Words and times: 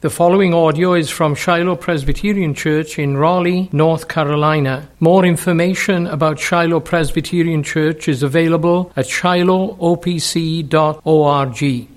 The 0.00 0.10
following 0.10 0.54
audio 0.54 0.94
is 0.94 1.10
from 1.10 1.34
Shiloh 1.34 1.74
Presbyterian 1.74 2.54
Church 2.54 3.00
in 3.00 3.16
Raleigh, 3.16 3.68
North 3.72 4.06
Carolina. 4.06 4.88
More 5.00 5.24
information 5.24 6.06
about 6.06 6.38
Shiloh 6.38 6.78
Presbyterian 6.78 7.64
Church 7.64 8.06
is 8.06 8.22
available 8.22 8.92
at 8.94 9.06
shilohopc.org. 9.06 11.88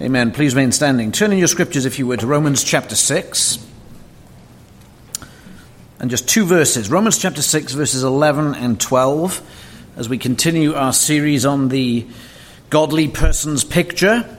Amen. 0.00 0.32
Please 0.32 0.54
remain 0.54 0.72
standing. 0.72 1.12
Turn 1.12 1.30
in 1.30 1.36
your 1.36 1.48
scriptures, 1.48 1.84
if 1.84 1.98
you 1.98 2.06
would, 2.06 2.20
to 2.20 2.26
Romans 2.26 2.64
chapter 2.64 2.94
6. 2.94 3.66
And 5.98 6.08
just 6.08 6.26
two 6.26 6.46
verses 6.46 6.88
Romans 6.88 7.18
chapter 7.18 7.42
6, 7.42 7.74
verses 7.74 8.02
11 8.02 8.54
and 8.54 8.80
12, 8.80 9.42
as 9.98 10.08
we 10.08 10.16
continue 10.16 10.72
our 10.72 10.94
series 10.94 11.44
on 11.44 11.68
the 11.68 12.06
godly 12.70 13.08
person's 13.08 13.62
picture. 13.62 14.38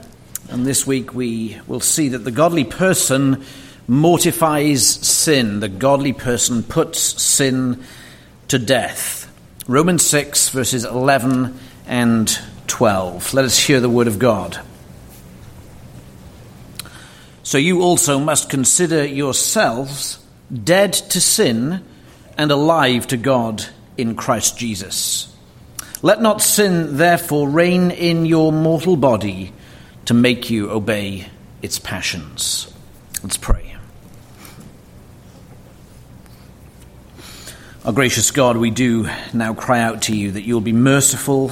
And 0.52 0.66
this 0.66 0.86
week 0.86 1.14
we 1.14 1.58
will 1.66 1.80
see 1.80 2.10
that 2.10 2.18
the 2.18 2.30
godly 2.30 2.64
person 2.64 3.42
mortifies 3.88 4.86
sin. 4.86 5.60
The 5.60 5.68
godly 5.70 6.12
person 6.12 6.62
puts 6.62 7.00
sin 7.00 7.82
to 8.48 8.58
death. 8.58 9.32
Romans 9.66 10.04
6, 10.04 10.50
verses 10.50 10.84
11 10.84 11.58
and 11.86 12.38
12. 12.66 13.32
Let 13.32 13.46
us 13.46 13.58
hear 13.58 13.80
the 13.80 13.88
word 13.88 14.06
of 14.08 14.18
God. 14.18 14.60
So 17.42 17.56
you 17.56 17.80
also 17.80 18.18
must 18.18 18.50
consider 18.50 19.06
yourselves 19.06 20.22
dead 20.52 20.92
to 20.92 21.18
sin 21.22 21.82
and 22.36 22.50
alive 22.50 23.06
to 23.06 23.16
God 23.16 23.64
in 23.96 24.16
Christ 24.16 24.58
Jesus. 24.58 25.34
Let 26.02 26.20
not 26.20 26.42
sin, 26.42 26.98
therefore, 26.98 27.48
reign 27.48 27.90
in 27.90 28.26
your 28.26 28.52
mortal 28.52 28.96
body 28.96 29.54
to 30.06 30.14
make 30.14 30.50
you 30.50 30.70
obey 30.70 31.26
its 31.60 31.78
passions. 31.78 32.72
Let's 33.22 33.36
pray. 33.36 33.76
Our 37.84 37.92
gracious 37.92 38.30
God, 38.30 38.56
we 38.56 38.70
do 38.70 39.08
now 39.32 39.54
cry 39.54 39.80
out 39.80 40.02
to 40.02 40.16
you 40.16 40.32
that 40.32 40.42
you'll 40.42 40.60
be 40.60 40.72
merciful, 40.72 41.50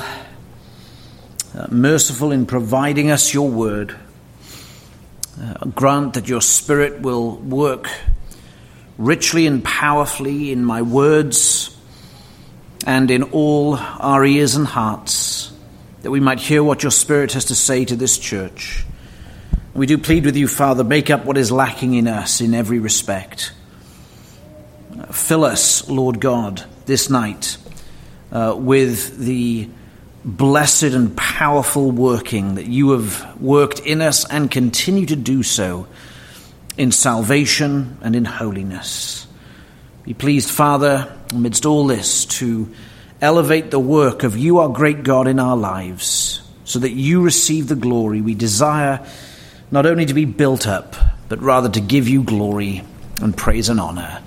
uh, 1.54 1.66
merciful 1.70 2.30
in 2.30 2.46
providing 2.46 3.10
us 3.10 3.34
your 3.34 3.48
word. 3.48 3.96
Uh, 5.40 5.64
grant 5.66 6.14
that 6.14 6.28
your 6.28 6.40
Spirit 6.40 7.00
will 7.00 7.36
work 7.36 7.88
richly 8.98 9.46
and 9.46 9.64
powerfully 9.64 10.52
in 10.52 10.64
my 10.64 10.82
words 10.82 11.76
and 12.86 13.10
in 13.10 13.22
all 13.24 13.76
our 13.76 14.24
ears 14.24 14.54
and 14.54 14.66
hearts 14.66 15.49
that 16.02 16.10
we 16.10 16.20
might 16.20 16.40
hear 16.40 16.62
what 16.62 16.82
your 16.82 16.92
Spirit 16.92 17.32
has 17.32 17.46
to 17.46 17.54
say 17.54 17.84
to 17.84 17.96
this 17.96 18.18
church. 18.18 18.84
We 19.74 19.86
do 19.86 19.98
plead 19.98 20.24
with 20.24 20.36
you, 20.36 20.48
Father, 20.48 20.82
make 20.82 21.10
up 21.10 21.24
what 21.24 21.36
is 21.36 21.52
lacking 21.52 21.94
in 21.94 22.08
us 22.08 22.40
in 22.40 22.54
every 22.54 22.78
respect. 22.78 23.52
Fill 25.12 25.44
us, 25.44 25.88
Lord 25.88 26.20
God, 26.20 26.64
this 26.86 27.08
night 27.08 27.56
uh, 28.32 28.54
with 28.56 29.18
the 29.18 29.68
blessed 30.24 30.82
and 30.82 31.16
powerful 31.16 31.90
working 31.90 32.56
that 32.56 32.66
you 32.66 32.90
have 32.90 33.40
worked 33.40 33.80
in 33.80 34.00
us 34.00 34.28
and 34.30 34.50
continue 34.50 35.06
to 35.06 35.16
do 35.16 35.42
so 35.42 35.86
in 36.76 36.92
salvation 36.92 37.96
and 38.02 38.14
in 38.14 38.24
holiness. 38.24 39.26
Be 40.02 40.14
pleased, 40.14 40.50
Father, 40.50 41.14
amidst 41.30 41.66
all 41.66 41.86
this, 41.86 42.24
to 42.26 42.68
elevate 43.20 43.70
the 43.70 43.78
work 43.78 44.22
of 44.22 44.36
you, 44.36 44.58
our 44.58 44.68
great 44.68 45.02
God, 45.02 45.26
in 45.26 45.38
our 45.38 45.56
lives, 45.56 46.42
so 46.64 46.78
that 46.78 46.92
you 46.92 47.22
receive 47.22 47.68
the 47.68 47.76
glory. 47.76 48.20
We 48.20 48.34
desire 48.34 49.06
not 49.70 49.86
only 49.86 50.06
to 50.06 50.14
be 50.14 50.24
built 50.24 50.66
up, 50.66 50.96
but 51.28 51.40
rather 51.40 51.68
to 51.68 51.80
give 51.80 52.08
you 52.08 52.22
glory 52.22 52.82
and 53.20 53.36
praise 53.36 53.68
and 53.68 53.80
honor. 53.80 54.22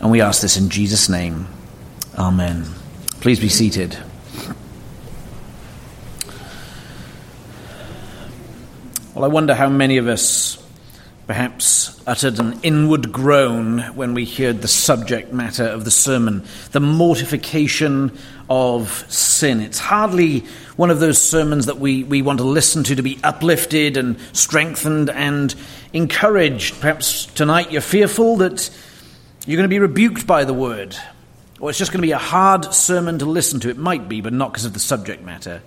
And 0.00 0.10
we 0.10 0.20
ask 0.20 0.42
this 0.42 0.56
in 0.56 0.70
Jesus' 0.70 1.08
name. 1.08 1.46
Amen. 2.18 2.66
Please 3.20 3.40
be 3.40 3.48
seated. 3.48 3.96
Well, 9.14 9.24
I 9.24 9.28
wonder 9.28 9.54
how 9.54 9.68
many 9.68 9.98
of 9.98 10.06
us 10.06 10.59
perhaps 11.30 12.02
uttered 12.08 12.40
an 12.40 12.58
inward 12.64 13.12
groan 13.12 13.78
when 13.94 14.14
we 14.14 14.24
heard 14.24 14.62
the 14.62 14.66
subject 14.66 15.32
matter 15.32 15.62
of 15.62 15.84
the 15.84 15.90
sermon 15.92 16.42
the 16.72 16.80
mortification 16.80 18.10
of 18.48 19.04
sin. 19.08 19.60
It's 19.60 19.78
hardly 19.78 20.40
one 20.74 20.90
of 20.90 20.98
those 20.98 21.22
sermons 21.22 21.66
that 21.66 21.78
we, 21.78 22.02
we 22.02 22.20
want 22.20 22.40
to 22.40 22.44
listen 22.44 22.82
to 22.82 22.96
to 22.96 23.02
be 23.02 23.20
uplifted 23.22 23.96
and 23.96 24.18
strengthened 24.32 25.08
and 25.08 25.54
encouraged. 25.92 26.80
Perhaps 26.80 27.26
tonight 27.26 27.70
you're 27.70 27.80
fearful 27.80 28.38
that 28.38 28.68
you're 29.46 29.56
going 29.56 29.70
to 29.70 29.72
be 29.72 29.78
rebuked 29.78 30.26
by 30.26 30.44
the 30.44 30.52
word, 30.52 30.96
or 31.60 31.70
it's 31.70 31.78
just 31.78 31.92
going 31.92 32.02
to 32.02 32.08
be 32.08 32.10
a 32.10 32.18
hard 32.18 32.74
sermon 32.74 33.20
to 33.20 33.24
listen 33.24 33.60
to. 33.60 33.70
It 33.70 33.78
might 33.78 34.08
be, 34.08 34.20
but 34.20 34.32
not 34.32 34.50
because 34.50 34.64
of 34.64 34.72
the 34.72 34.80
subject 34.80 35.22
matter. 35.22 35.62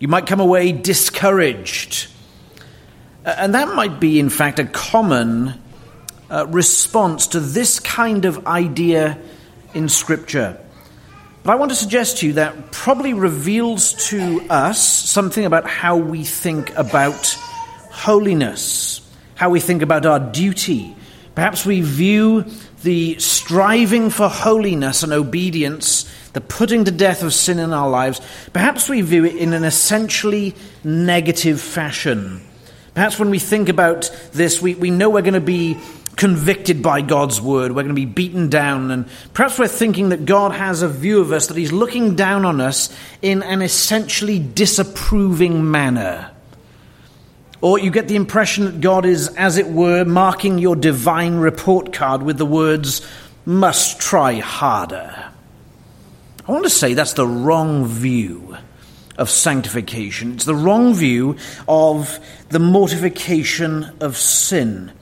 You 0.00 0.08
might 0.08 0.26
come 0.26 0.40
away 0.40 0.72
discouraged 0.72 2.08
and 3.24 3.54
that 3.54 3.74
might 3.74 4.00
be, 4.00 4.18
in 4.20 4.30
fact, 4.30 4.58
a 4.58 4.64
common 4.64 5.60
uh, 6.30 6.46
response 6.46 7.28
to 7.28 7.40
this 7.40 7.80
kind 7.80 8.24
of 8.24 8.46
idea 8.46 9.18
in 9.74 9.88
Scripture. 9.88 10.58
But 11.42 11.52
I 11.52 11.54
want 11.56 11.70
to 11.70 11.76
suggest 11.76 12.18
to 12.18 12.26
you 12.26 12.32
that 12.34 12.72
probably 12.72 13.14
reveals 13.14 14.08
to 14.10 14.42
us 14.50 14.80
something 14.80 15.44
about 15.44 15.66
how 15.66 15.96
we 15.96 16.24
think 16.24 16.76
about 16.76 17.26
holiness, 17.90 19.00
how 19.34 19.50
we 19.50 19.60
think 19.60 19.82
about 19.82 20.04
our 20.04 20.20
duty. 20.20 20.94
Perhaps 21.34 21.64
we 21.64 21.80
view 21.80 22.44
the 22.82 23.18
striving 23.18 24.10
for 24.10 24.28
holiness 24.28 25.02
and 25.02 25.12
obedience, 25.12 26.04
the 26.32 26.40
putting 26.40 26.84
to 26.84 26.90
death 26.90 27.22
of 27.22 27.32
sin 27.32 27.58
in 27.58 27.72
our 27.72 27.88
lives, 27.88 28.20
perhaps 28.52 28.88
we 28.88 29.00
view 29.00 29.24
it 29.24 29.36
in 29.36 29.52
an 29.52 29.64
essentially 29.64 30.54
negative 30.84 31.60
fashion. 31.60 32.40
Perhaps 32.98 33.20
when 33.20 33.30
we 33.30 33.38
think 33.38 33.68
about 33.68 34.10
this, 34.32 34.60
we, 34.60 34.74
we 34.74 34.90
know 34.90 35.08
we're 35.08 35.22
going 35.22 35.34
to 35.34 35.40
be 35.40 35.78
convicted 36.16 36.82
by 36.82 37.00
God's 37.00 37.40
word. 37.40 37.70
We're 37.70 37.84
going 37.84 37.94
to 37.94 37.94
be 37.94 38.06
beaten 38.06 38.48
down. 38.48 38.90
And 38.90 39.08
perhaps 39.34 39.56
we're 39.56 39.68
thinking 39.68 40.08
that 40.08 40.24
God 40.24 40.50
has 40.50 40.82
a 40.82 40.88
view 40.88 41.20
of 41.20 41.30
us, 41.30 41.46
that 41.46 41.56
He's 41.56 41.70
looking 41.70 42.16
down 42.16 42.44
on 42.44 42.60
us 42.60 42.92
in 43.22 43.44
an 43.44 43.62
essentially 43.62 44.40
disapproving 44.40 45.70
manner. 45.70 46.32
Or 47.60 47.78
you 47.78 47.92
get 47.92 48.08
the 48.08 48.16
impression 48.16 48.64
that 48.64 48.80
God 48.80 49.06
is, 49.06 49.28
as 49.36 49.58
it 49.58 49.68
were, 49.68 50.04
marking 50.04 50.58
your 50.58 50.74
divine 50.74 51.36
report 51.36 51.92
card 51.92 52.24
with 52.24 52.36
the 52.36 52.46
words, 52.46 53.00
must 53.46 54.00
try 54.00 54.40
harder. 54.40 55.30
I 56.48 56.50
want 56.50 56.64
to 56.64 56.70
say 56.70 56.94
that's 56.94 57.12
the 57.12 57.28
wrong 57.28 57.86
view 57.86 58.56
of 59.18 59.28
sanctification. 59.28 60.34
It's 60.34 60.44
the 60.44 60.54
wrong 60.54 60.94
view 60.94 61.36
of 61.68 62.18
the 62.48 62.60
mortification 62.60 63.84
of 64.00 64.16
sin. 64.16 64.92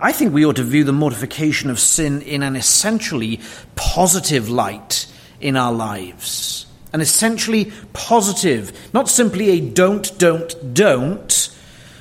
I 0.00 0.12
think 0.12 0.34
we 0.34 0.44
ought 0.44 0.56
to 0.56 0.64
view 0.64 0.84
the 0.84 0.92
mortification 0.92 1.70
of 1.70 1.78
sin 1.78 2.22
in 2.22 2.42
an 2.42 2.56
essentially 2.56 3.40
positive 3.76 4.48
light 4.48 5.06
in 5.40 5.56
our 5.56 5.72
lives. 5.72 6.66
An 6.92 7.00
essentially 7.00 7.70
positive, 7.92 8.72
not 8.92 9.08
simply 9.08 9.50
a 9.50 9.60
don't, 9.60 10.18
don't, 10.18 10.74
don't, 10.74 11.56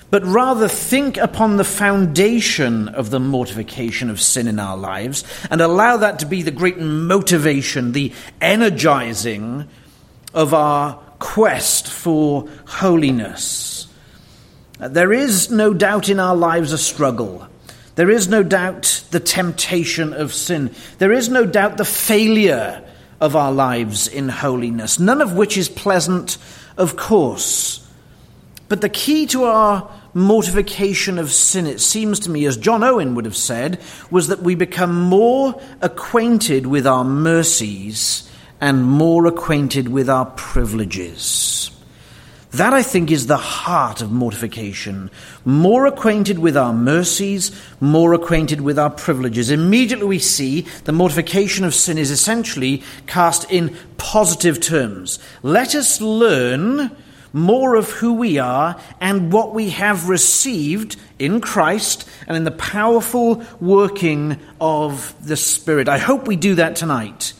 but 0.09 0.23
rather 0.23 0.67
think 0.67 1.17
upon 1.17 1.57
the 1.57 1.63
foundation 1.63 2.87
of 2.87 3.11
the 3.11 3.19
mortification 3.19 4.09
of 4.09 4.19
sin 4.19 4.47
in 4.47 4.57
our 4.59 4.77
lives 4.77 5.23
and 5.51 5.61
allow 5.61 5.97
that 5.97 6.17
to 6.19 6.25
be 6.25 6.41
the 6.41 6.51
great 6.51 6.79
motivation, 6.79 7.91
the 7.91 8.11
energizing 8.41 9.67
of 10.33 10.53
our 10.53 10.99
quest 11.19 11.87
for 11.87 12.47
holiness. 12.65 13.87
There 14.79 15.11
is 15.11 15.51
no 15.51 15.73
doubt 15.73 16.09
in 16.09 16.19
our 16.19 16.35
lives 16.35 16.71
a 16.71 16.77
struggle. 16.77 17.47
There 17.95 18.09
is 18.09 18.29
no 18.29 18.43
doubt 18.43 19.03
the 19.11 19.19
temptation 19.19 20.13
of 20.13 20.33
sin. 20.33 20.73
There 20.99 21.11
is 21.11 21.27
no 21.27 21.45
doubt 21.45 21.77
the 21.77 21.85
failure 21.85 22.81
of 23.19 23.35
our 23.35 23.51
lives 23.51 24.07
in 24.07 24.29
holiness, 24.29 24.97
none 24.99 25.21
of 25.21 25.33
which 25.33 25.57
is 25.57 25.67
pleasant, 25.67 26.37
of 26.77 26.95
course. 26.95 27.85
But 28.69 28.79
the 28.79 28.87
key 28.87 29.25
to 29.27 29.43
our 29.43 29.91
mortification 30.13 31.19
of 31.19 31.31
sin, 31.31 31.67
it 31.67 31.81
seems 31.81 32.21
to 32.21 32.29
me, 32.29 32.45
as 32.45 32.55
John 32.55 32.83
Owen 32.83 33.15
would 33.15 33.25
have 33.25 33.35
said, 33.35 33.81
was 34.09 34.27
that 34.27 34.41
we 34.41 34.55
become 34.55 34.95
more 34.95 35.61
acquainted 35.81 36.67
with 36.67 36.87
our 36.87 37.03
mercies 37.03 38.28
and 38.61 38.83
more 38.83 39.25
acquainted 39.25 39.89
with 39.89 40.09
our 40.09 40.25
privileges. 40.25 41.71
That, 42.51 42.73
I 42.73 42.81
think, 42.81 43.11
is 43.11 43.27
the 43.27 43.37
heart 43.37 44.01
of 44.01 44.11
mortification. 44.11 45.11
More 45.45 45.85
acquainted 45.85 46.39
with 46.39 46.57
our 46.57 46.73
mercies, 46.73 47.51
more 47.79 48.13
acquainted 48.15 48.61
with 48.61 48.79
our 48.79 48.89
privileges. 48.89 49.51
Immediately 49.51 50.07
we 50.07 50.19
see 50.19 50.61
the 50.85 50.91
mortification 50.91 51.63
of 51.63 51.75
sin 51.75 51.99
is 51.99 52.09
essentially 52.09 52.81
cast 53.05 53.49
in 53.51 53.75
positive 53.97 54.59
terms. 54.59 55.19
Let 55.43 55.75
us 55.75 56.01
learn 56.01 56.89
more 57.33 57.75
of 57.75 57.91
who 57.91 58.13
we 58.13 58.39
are 58.39 58.81
and 58.99 59.31
what 59.31 59.53
we 59.53 59.69
have 59.69 60.09
received 60.09 60.95
in 61.19 61.41
Christ 61.41 62.09
and 62.27 62.35
in 62.35 62.45
the 62.45 62.51
powerful 62.51 63.43
working 63.59 64.39
of 64.59 65.13
the 65.23 65.37
Spirit. 65.37 65.87
I 65.87 65.99
hope 65.99 66.27
we 66.27 66.35
do 66.35 66.55
that 66.55 66.75
tonight. 66.75 67.33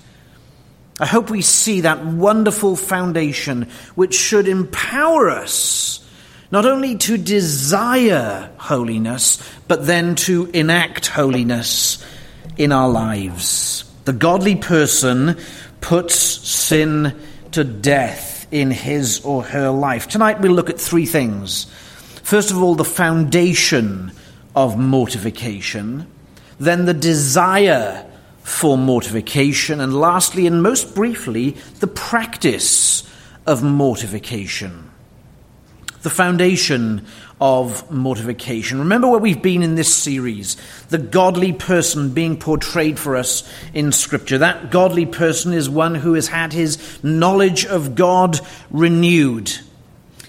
I 1.00 1.06
hope 1.06 1.30
we 1.30 1.42
see 1.42 1.82
that 1.82 2.06
wonderful 2.06 2.76
foundation 2.76 3.70
which 3.96 4.14
should 4.14 4.48
empower 4.48 5.30
us 5.30 6.06
not 6.52 6.66
only 6.66 6.98
to 6.98 7.18
desire 7.18 8.50
holiness, 8.58 9.42
but 9.68 9.86
then 9.86 10.16
to 10.16 10.50
enact 10.54 11.08
holiness 11.08 12.04
in 12.58 12.72
our 12.72 12.90
lives. 12.90 13.86
The 14.06 14.14
godly 14.14 14.56
person 14.56 15.38
puts 15.80 16.16
sin 16.16 17.16
to 17.52 17.64
death 17.64 18.48
in 18.52 18.72
his 18.72 19.24
or 19.24 19.44
her 19.44 19.70
life. 19.70 20.08
Tonight 20.08 20.40
we'll 20.42 20.54
look 20.54 20.70
at 20.70 20.80
three 20.80 21.06
things. 21.06 21.66
First 22.24 22.52
of 22.52 22.62
all, 22.62 22.76
the 22.76 22.84
foundation 22.84 24.12
of 24.56 24.78
mortification, 24.78 26.08
then 26.60 26.86
the 26.86 26.94
desire 26.94 28.09
for 28.50 28.80
mortification, 28.80 29.80
and 29.80 29.94
lastly, 29.94 30.48
and 30.48 30.64
most 30.64 30.96
briefly, 30.96 31.52
the 31.82 31.88
practice 31.88 33.08
of 33.46 33.62
mortification. 33.62 34.90
The 36.02 36.10
foundation 36.10 37.06
of 37.40 37.90
mortification. 37.92 38.80
Remember 38.80 39.08
where 39.08 39.20
we've 39.20 39.42
been 39.42 39.62
in 39.62 39.76
this 39.76 39.94
series 39.94 40.58
the 40.90 40.98
godly 40.98 41.54
person 41.54 42.10
being 42.10 42.38
portrayed 42.38 42.98
for 42.98 43.16
us 43.16 43.48
in 43.74 43.92
Scripture. 43.92 44.40
That 44.40 44.72
godly 44.72 45.06
person 45.06 45.54
is 45.54 45.70
one 45.70 45.94
who 45.94 46.16
has 46.16 46.28
had 46.28 46.52
his 46.52 47.04
knowledge 47.04 47.68
of 47.68 47.94
God 47.94 48.40
renewed. 48.72 49.54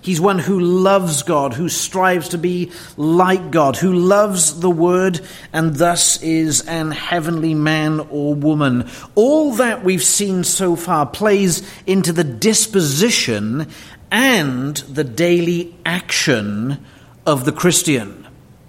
He's 0.02 0.20
one 0.20 0.38
who 0.38 0.58
loves 0.58 1.23
God, 1.23 1.55
who 1.55 1.69
strives 1.69 2.31
to 2.31 2.38
be 2.38 2.73
like 2.97 3.50
God, 3.50 3.76
who 3.76 3.93
loves 3.93 4.61
the 4.61 4.70
Word, 4.70 5.20
and 5.52 5.76
thus 5.76 6.23
is 6.23 6.67
an 6.67 6.91
heavenly 6.91 7.55
man 7.55 8.00
or 8.11 8.35
woman. 8.35 8.88
All 9.14 9.52
that 9.55 9.85
we've 9.85 10.02
seen 10.02 10.44
so 10.44 10.75
far 10.76 11.06
plays 11.06 11.62
into 11.87 12.12
the 12.12 12.25
disposition 12.25 13.69
and 14.11 14.76
the 14.76 15.05
daily 15.05 15.75
action 15.85 16.85
of 17.26 17.44
the 17.44 17.53
Christian. 17.53 18.26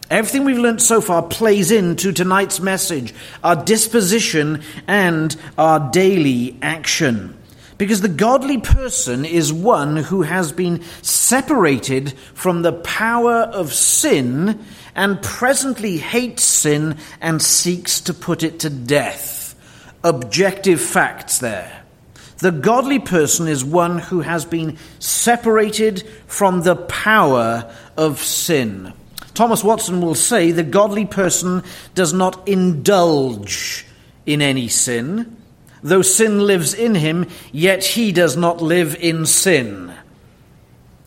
Everything 0.09 0.43
we've 0.43 0.57
learnt 0.57 0.81
so 0.81 0.99
far 0.99 1.23
plays 1.23 1.71
into 1.71 2.11
tonight's 2.11 2.59
message, 2.59 3.13
our 3.45 3.55
disposition 3.55 4.61
and 4.85 5.33
our 5.57 5.91
daily 5.91 6.57
action. 6.61 7.40
Because 7.81 8.01
the 8.01 8.09
godly 8.09 8.59
person 8.59 9.25
is 9.25 9.51
one 9.51 9.97
who 9.97 10.21
has 10.21 10.51
been 10.51 10.83
separated 11.01 12.13
from 12.35 12.61
the 12.61 12.73
power 12.73 13.37
of 13.37 13.73
sin 13.73 14.63
and 14.93 15.19
presently 15.23 15.97
hates 15.97 16.43
sin 16.43 16.97
and 17.21 17.41
seeks 17.41 18.01
to 18.01 18.13
put 18.13 18.43
it 18.43 18.59
to 18.59 18.69
death. 18.69 19.55
Objective 20.03 20.79
facts 20.79 21.39
there. 21.39 21.81
The 22.37 22.51
godly 22.51 22.99
person 22.99 23.47
is 23.47 23.65
one 23.65 23.97
who 23.97 24.21
has 24.21 24.45
been 24.45 24.77
separated 24.99 26.07
from 26.27 26.61
the 26.61 26.75
power 26.75 27.73
of 27.97 28.19
sin. 28.19 28.93
Thomas 29.33 29.63
Watson 29.63 30.01
will 30.01 30.13
say 30.13 30.51
the 30.51 30.61
godly 30.61 31.07
person 31.07 31.63
does 31.95 32.13
not 32.13 32.47
indulge 32.47 33.87
in 34.27 34.43
any 34.43 34.67
sin 34.67 35.40
Though 35.83 36.01
sin 36.01 36.39
lives 36.45 36.73
in 36.73 36.95
him, 36.95 37.27
yet 37.51 37.83
he 37.83 38.11
does 38.11 38.37
not 38.37 38.61
live 38.61 38.95
in 38.95 39.25
sin. 39.25 39.93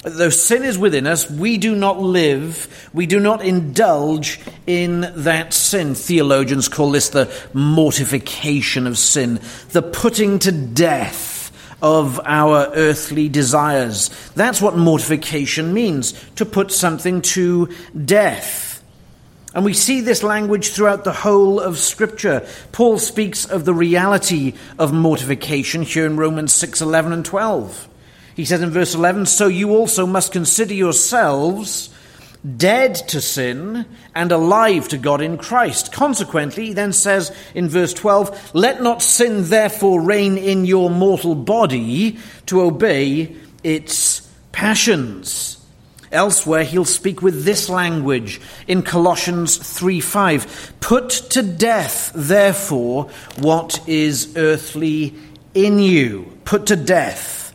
Though 0.03 0.31
sin 0.31 0.65
is 0.65 0.77
within 0.77 1.07
us, 1.07 1.31
we 1.31 1.57
do 1.57 1.75
not 1.75 1.99
live, 1.99 2.91
we 2.93 3.07
do 3.07 3.19
not 3.19 3.43
indulge 3.43 4.39
in 4.67 5.11
that 5.17 5.55
sin. 5.55 5.95
Theologians 5.95 6.69
call 6.69 6.91
this 6.91 7.09
the 7.09 7.33
mortification 7.55 8.87
of 8.87 8.99
sin, 8.99 9.41
the 9.71 9.81
putting 9.81 10.41
to 10.41 10.53
death 10.53 11.51
of 11.81 12.21
our 12.25 12.71
earthly 12.75 13.31
desires. 13.31 14.11
That's 14.35 14.61
what 14.61 14.77
mortification 14.77 15.73
means, 15.73 16.13
to 16.37 16.45
put 16.45 16.71
something 16.71 17.23
to 17.23 17.75
death. 18.05 18.74
And 19.55 19.65
we 19.65 19.73
see 19.73 20.01
this 20.01 20.25
language 20.25 20.71
throughout 20.71 21.05
the 21.05 21.13
whole 21.13 21.61
of 21.61 21.79
Scripture. 21.79 22.47
Paul 22.73 22.99
speaks 22.99 23.45
of 23.45 23.65
the 23.65 23.75
reality 23.75 24.55
of 24.81 24.93
mortification 24.93 25.83
here 25.83 26.07
in 26.07 26.17
Romans 26.17 26.53
6 26.53 26.81
11 26.81 27.13
and 27.13 27.25
12. 27.25 27.89
He 28.35 28.45
says 28.45 28.63
in 28.63 28.71
verse 28.71 28.95
11, 28.97 29.27
So 29.27 29.47
you 29.47 29.71
also 29.71 30.07
must 30.07 30.33
consider 30.33 30.75
yourselves 30.75 31.91
dead 32.57 32.97
to 32.97 33.21
sin 33.21 33.87
and 34.15 34.33
alive 34.33 34.89
to 34.89 34.99
God 34.99 35.21
in 35.21 35.39
Christ. 35.39 35.93
Consequently, 35.93 36.67
he 36.67 36.73
then 36.73 36.93
says 36.93 37.35
in 37.55 37.69
verse 37.69 37.95
12, 37.95 38.55
Let 38.55 38.83
not 38.83 39.03
sin 39.03 39.45
therefore 39.45 40.03
reign 40.03 40.37
in 40.37 40.65
your 40.65 40.91
mortal 40.91 41.37
body 41.37 42.19
to 42.47 42.61
obey 42.61 43.37
its 43.63 44.29
passions. 44.51 45.64
Elsewhere, 46.15 46.65
he'll 46.65 46.85
speak 46.85 47.21
with 47.21 47.45
this 47.45 47.69
language 47.69 48.41
in 48.67 48.83
Colossians 48.83 49.57
3 49.57 50.01
5. 50.01 50.75
Put 50.81 51.11
to 51.11 51.43
death, 51.43 52.13
therefore, 52.15 53.11
what 53.39 53.87
is 53.89 54.37
earthly 54.37 55.15
in 55.53 55.79
you. 55.79 56.33
Put 56.45 56.67
to 56.67 56.77
death. 56.77 57.55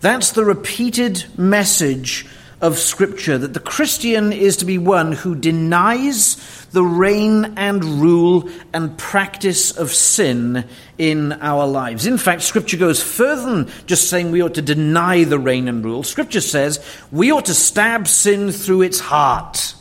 That's 0.00 0.32
the 0.32 0.44
repeated 0.44 1.26
message 1.36 2.26
of 2.60 2.78
Scripture 2.78 3.38
that 3.38 3.54
the 3.54 3.60
Christian 3.60 4.32
is 4.32 4.56
to 4.58 4.64
be 4.64 4.78
one 4.78 5.12
who 5.12 5.34
denies 5.34 6.59
the 6.72 6.82
reign 6.82 7.54
and 7.56 7.82
rule 7.84 8.48
and 8.72 8.96
practice 8.96 9.70
of 9.72 9.92
sin 9.92 10.64
in 10.98 11.32
our 11.32 11.66
lives. 11.66 12.06
In 12.06 12.18
fact, 12.18 12.42
Scripture 12.42 12.76
goes 12.76 13.02
further 13.02 13.42
than 13.42 13.72
just 13.86 14.08
saying 14.08 14.30
we 14.30 14.42
ought 14.42 14.54
to 14.54 14.62
deny 14.62 15.24
the 15.24 15.38
reign 15.38 15.68
and 15.68 15.84
rule. 15.84 16.02
Scripture 16.02 16.40
says 16.40 16.84
we 17.10 17.32
ought 17.32 17.46
to 17.46 17.54
stab 17.54 18.06
sin 18.06 18.52
through 18.52 18.82
its 18.82 19.00
heart, 19.00 19.74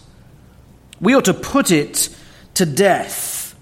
we 0.99 1.15
ought 1.15 1.25
to 1.25 1.33
put 1.33 1.71
it 1.71 2.09
to 2.55 2.65
death. 2.65 3.55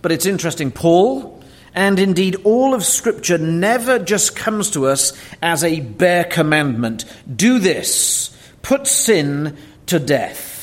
But 0.00 0.12
it's 0.12 0.26
interesting, 0.26 0.70
Paul 0.70 1.38
and 1.74 1.98
indeed 2.00 2.34
all 2.42 2.74
of 2.74 2.84
Scripture 2.84 3.38
never 3.38 4.00
just 4.00 4.34
comes 4.34 4.70
to 4.70 4.86
us 4.86 5.12
as 5.40 5.62
a 5.62 5.78
bare 5.78 6.24
commandment 6.24 7.04
do 7.32 7.60
this, 7.60 8.36
put 8.62 8.86
sin 8.88 9.56
to 9.86 10.00
death. 10.00 10.57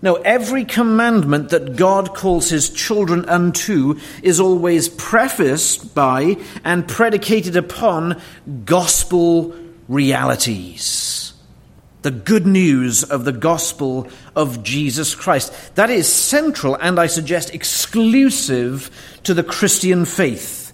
No, 0.00 0.14
every 0.16 0.64
commandment 0.64 1.48
that 1.50 1.76
God 1.76 2.14
calls 2.14 2.50
his 2.50 2.70
children 2.70 3.24
unto 3.28 3.98
is 4.22 4.38
always 4.38 4.88
prefaced 4.88 5.94
by 5.94 6.36
and 6.64 6.86
predicated 6.86 7.56
upon 7.56 8.20
gospel 8.64 9.54
realities 9.88 11.18
the 12.02 12.10
good 12.12 12.46
news 12.46 13.02
of 13.02 13.24
the 13.24 13.32
gospel 13.32 14.08
of 14.36 14.62
Jesus 14.62 15.14
Christ. 15.14 15.52
That 15.74 15.90
is 15.90 16.10
central 16.10 16.76
and 16.76 16.98
I 16.98 17.06
suggest 17.06 17.54
exclusive 17.54 18.90
to 19.24 19.34
the 19.34 19.42
Christian 19.42 20.04
faith. 20.04 20.72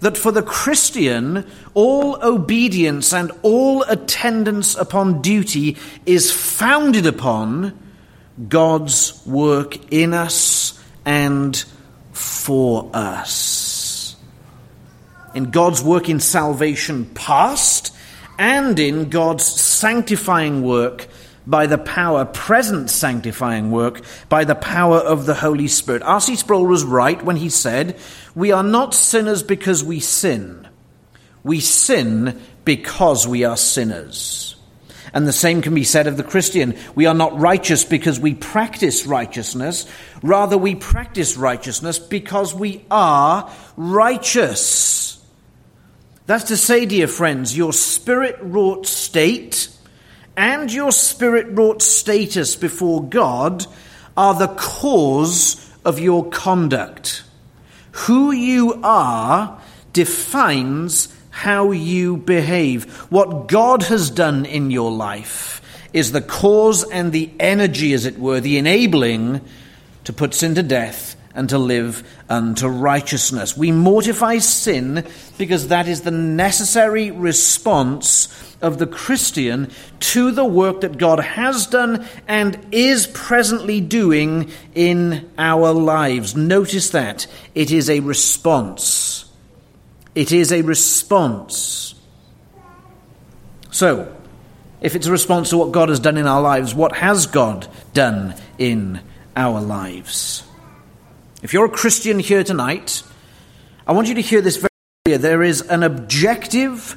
That 0.00 0.16
for 0.18 0.32
the 0.32 0.42
Christian, 0.42 1.46
all 1.74 2.18
obedience 2.24 3.12
and 3.12 3.32
all 3.42 3.82
attendance 3.82 4.74
upon 4.74 5.22
duty 5.22 5.76
is 6.04 6.32
founded 6.32 7.06
upon 7.06 7.78
God's 8.48 9.24
work 9.26 9.92
in 9.92 10.14
us 10.14 10.82
and 11.04 11.56
for 12.12 12.90
us. 12.92 14.16
In 15.34 15.50
God's 15.50 15.82
work 15.82 16.08
in 16.08 16.20
salvation 16.20 17.06
past, 17.06 17.94
and 18.38 18.78
in 18.78 19.10
God's 19.10 19.44
sanctifying 19.44 20.62
work 20.62 21.08
by 21.46 21.66
the 21.66 21.78
power, 21.78 22.24
present 22.24 22.90
sanctifying 22.90 23.70
work, 23.70 24.02
by 24.28 24.44
the 24.44 24.54
power 24.54 24.98
of 24.98 25.26
the 25.26 25.34
Holy 25.34 25.68
Spirit. 25.68 26.02
R.C. 26.02 26.36
Sproul 26.36 26.66
was 26.66 26.84
right 26.84 27.22
when 27.22 27.36
he 27.36 27.50
said, 27.50 27.98
We 28.34 28.52
are 28.52 28.62
not 28.62 28.94
sinners 28.94 29.42
because 29.42 29.84
we 29.84 30.00
sin. 30.00 30.66
We 31.42 31.60
sin 31.60 32.40
because 32.64 33.28
we 33.28 33.44
are 33.44 33.58
sinners. 33.58 34.53
And 35.14 35.28
the 35.28 35.32
same 35.32 35.62
can 35.62 35.74
be 35.74 35.84
said 35.84 36.08
of 36.08 36.16
the 36.16 36.24
Christian. 36.24 36.76
We 36.96 37.06
are 37.06 37.14
not 37.14 37.38
righteous 37.38 37.84
because 37.84 38.18
we 38.18 38.34
practice 38.34 39.06
righteousness. 39.06 39.86
Rather, 40.22 40.58
we 40.58 40.74
practice 40.74 41.36
righteousness 41.36 42.00
because 42.00 42.52
we 42.52 42.84
are 42.90 43.48
righteous. 43.76 45.24
That's 46.26 46.44
to 46.44 46.56
say, 46.56 46.84
dear 46.84 47.06
friends, 47.06 47.56
your 47.56 47.72
spirit 47.72 48.38
wrought 48.40 48.86
state 48.86 49.68
and 50.36 50.72
your 50.72 50.90
spirit 50.90 51.46
wrought 51.50 51.80
status 51.80 52.56
before 52.56 53.04
God 53.04 53.66
are 54.16 54.34
the 54.34 54.48
cause 54.48 55.70
of 55.84 56.00
your 56.00 56.28
conduct. 56.28 57.22
Who 57.92 58.32
you 58.32 58.80
are 58.82 59.60
defines 59.92 61.13
how 61.34 61.72
you 61.72 62.16
behave. 62.16 62.84
What 63.10 63.48
God 63.48 63.82
has 63.82 64.08
done 64.08 64.46
in 64.46 64.70
your 64.70 64.92
life 64.92 65.60
is 65.92 66.12
the 66.12 66.22
cause 66.22 66.88
and 66.88 67.10
the 67.10 67.28
energy, 67.40 67.92
as 67.92 68.06
it 68.06 68.16
were, 68.20 68.38
the 68.38 68.56
enabling 68.56 69.40
to 70.04 70.12
put 70.12 70.32
sin 70.32 70.54
to 70.54 70.62
death 70.62 71.16
and 71.34 71.48
to 71.48 71.58
live 71.58 72.08
unto 72.28 72.68
righteousness. 72.68 73.56
We 73.56 73.72
mortify 73.72 74.38
sin 74.38 75.04
because 75.36 75.68
that 75.68 75.88
is 75.88 76.02
the 76.02 76.12
necessary 76.12 77.10
response 77.10 78.28
of 78.62 78.78
the 78.78 78.86
Christian 78.86 79.72
to 79.98 80.30
the 80.30 80.44
work 80.44 80.82
that 80.82 80.98
God 80.98 81.18
has 81.18 81.66
done 81.66 82.06
and 82.28 82.64
is 82.70 83.08
presently 83.08 83.80
doing 83.80 84.52
in 84.72 85.28
our 85.36 85.72
lives. 85.72 86.36
Notice 86.36 86.90
that. 86.90 87.26
It 87.56 87.72
is 87.72 87.90
a 87.90 87.98
response. 87.98 89.03
It 90.14 90.32
is 90.32 90.52
a 90.52 90.62
response. 90.62 91.94
So, 93.70 94.14
if 94.80 94.94
it's 94.94 95.06
a 95.06 95.12
response 95.12 95.50
to 95.50 95.58
what 95.58 95.72
God 95.72 95.88
has 95.88 95.98
done 95.98 96.16
in 96.16 96.26
our 96.26 96.40
lives, 96.40 96.74
what 96.74 96.94
has 96.96 97.26
God 97.26 97.66
done 97.92 98.34
in 98.58 99.00
our 99.34 99.60
lives? 99.60 100.44
If 101.42 101.52
you're 101.52 101.64
a 101.64 101.70
Christian 101.70 102.18
here 102.18 102.44
tonight, 102.44 103.02
I 103.86 103.92
want 103.92 104.08
you 104.08 104.14
to 104.14 104.20
hear 104.20 104.40
this 104.40 104.56
very 104.56 104.68
clear. 105.04 105.18
There 105.18 105.42
is 105.42 105.62
an 105.62 105.82
objective, 105.82 106.96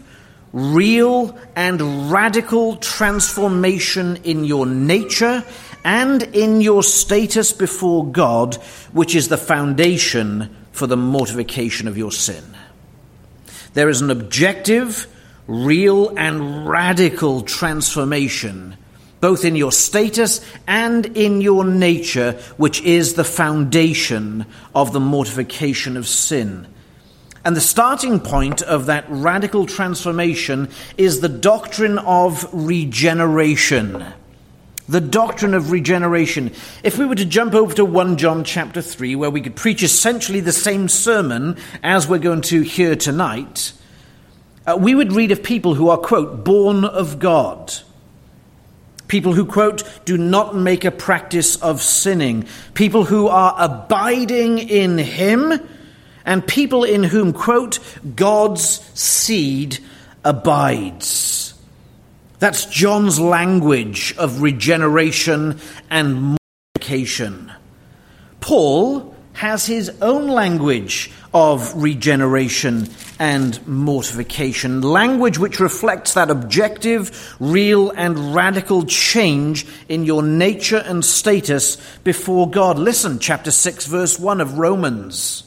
real, 0.53 1.37
and 1.55 2.11
radical 2.11 2.75
transformation 2.77 4.17
in 4.23 4.45
your 4.45 4.65
nature 4.65 5.43
and 5.83 6.23
in 6.23 6.61
your 6.61 6.83
status 6.83 7.51
before 7.53 8.05
God, 8.05 8.55
which 8.91 9.15
is 9.15 9.29
the 9.29 9.37
foundation 9.37 10.55
for 10.71 10.87
the 10.87 10.97
mortification 10.97 11.87
of 11.87 11.97
your 11.97 12.11
sin. 12.11 12.56
There 13.77 13.89
is 13.89 14.01
an 14.01 14.09
objective, 14.09 15.05
real, 15.45 16.09
and 16.17 16.67
radical 16.67 17.43
transformation 17.43 18.75
both 19.19 19.45
in 19.45 19.55
your 19.55 19.71
status 19.71 20.41
and 20.65 21.05
in 21.17 21.41
your 21.41 21.63
nature, 21.63 22.33
which 22.57 22.81
is 22.81 23.13
the 23.13 23.23
foundation 23.23 24.47
of 24.73 24.93
the 24.93 24.99
mortification 24.99 25.95
of 25.95 26.07
sin. 26.07 26.67
And 27.45 27.55
the 27.55 27.61
starting 27.61 28.19
point 28.19 28.63
of 28.63 28.87
that 28.87 29.05
radical 29.09 29.67
transformation 29.67 30.69
is 30.97 31.19
the 31.19 31.29
doctrine 31.29 31.99
of 31.99 32.47
regeneration. 32.51 34.05
The 34.89 35.01
doctrine 35.01 35.53
of 35.53 35.71
regeneration. 35.71 36.53
If 36.81 36.97
we 36.97 37.05
were 37.05 37.15
to 37.15 37.25
jump 37.25 37.53
over 37.53 37.73
to 37.73 37.83
1 37.83 38.15
John 38.17 38.45
chapter 38.45 38.81
3, 38.81 39.15
where 39.15 39.29
we 39.29 39.41
could 39.41 39.55
preach 39.55 39.83
essentially 39.83 40.39
the 40.39 40.53
same 40.53 40.87
sermon 40.87 41.57
as 41.83 42.07
we're 42.07 42.19
going 42.19 42.41
to 42.43 42.61
hear 42.61 42.95
tonight, 42.95 43.73
uh, 44.65 44.77
we 44.79 44.95
would 44.95 45.11
read 45.11 45.31
of 45.31 45.43
people 45.43 45.73
who 45.73 45.89
are, 45.89 45.97
quote, 45.97 46.45
born 46.45 46.85
of 46.85 47.19
God. 47.19 47.73
People 49.09 49.33
who, 49.33 49.45
quote, 49.45 49.83
do 50.05 50.17
not 50.17 50.55
make 50.55 50.85
a 50.85 50.91
practice 50.91 51.55
of 51.57 51.81
sinning. 51.81 52.45
People 52.73 53.03
who 53.03 53.27
are 53.27 53.55
abiding 53.57 54.59
in 54.59 54.97
Him. 54.97 55.53
And 56.25 56.45
people 56.45 56.83
in 56.83 57.03
whom, 57.03 57.33
quote, 57.33 57.79
God's 58.15 58.81
seed 58.93 59.79
abides. 60.25 61.46
That's 62.39 62.65
John's 62.65 63.19
language 63.19 64.15
of 64.17 64.41
regeneration 64.41 65.59
and 65.89 66.37
mortification. 66.75 67.51
Paul 68.41 69.15
has 69.33 69.65
his 69.65 69.89
own 70.01 70.27
language 70.27 71.11
of 71.33 71.73
regeneration 71.75 72.89
and 73.19 73.65
mortification. 73.67 74.81
Language 74.81 75.39
which 75.39 75.59
reflects 75.59 76.13
that 76.13 76.29
objective, 76.29 77.35
real, 77.39 77.89
and 77.91 78.35
radical 78.35 78.83
change 78.85 79.65
in 79.89 80.05
your 80.05 80.21
nature 80.21 80.83
and 80.85 81.03
status 81.03 81.77
before 82.03 82.49
God. 82.49 82.77
Listen, 82.77 83.17
chapter 83.17 83.51
6, 83.51 83.87
verse 83.87 84.19
1 84.19 84.41
of 84.41 84.59
Romans. 84.59 85.43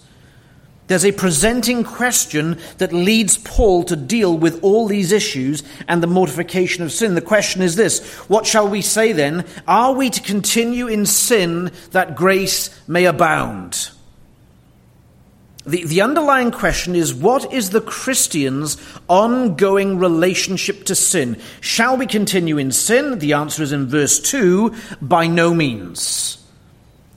There's 0.90 1.04
a 1.04 1.12
presenting 1.12 1.84
question 1.84 2.58
that 2.78 2.92
leads 2.92 3.38
Paul 3.38 3.84
to 3.84 3.94
deal 3.94 4.36
with 4.36 4.60
all 4.64 4.88
these 4.88 5.12
issues 5.12 5.62
and 5.86 6.02
the 6.02 6.08
mortification 6.08 6.82
of 6.82 6.90
sin. 6.90 7.14
The 7.14 7.20
question 7.20 7.62
is 7.62 7.76
this 7.76 8.04
What 8.28 8.44
shall 8.44 8.68
we 8.68 8.82
say 8.82 9.12
then? 9.12 9.44
Are 9.68 9.92
we 9.92 10.10
to 10.10 10.20
continue 10.20 10.88
in 10.88 11.06
sin 11.06 11.70
that 11.92 12.16
grace 12.16 12.76
may 12.88 13.04
abound? 13.04 13.90
The, 15.64 15.84
the 15.84 16.00
underlying 16.00 16.50
question 16.50 16.96
is 16.96 17.14
what 17.14 17.52
is 17.52 17.70
the 17.70 17.80
Christian's 17.80 18.76
ongoing 19.06 20.00
relationship 20.00 20.86
to 20.86 20.96
sin? 20.96 21.40
Shall 21.60 21.98
we 21.98 22.08
continue 22.08 22.58
in 22.58 22.72
sin? 22.72 23.20
The 23.20 23.34
answer 23.34 23.62
is 23.62 23.70
in 23.70 23.86
verse 23.86 24.18
2 24.18 24.74
by 25.00 25.28
no 25.28 25.54
means. 25.54 26.39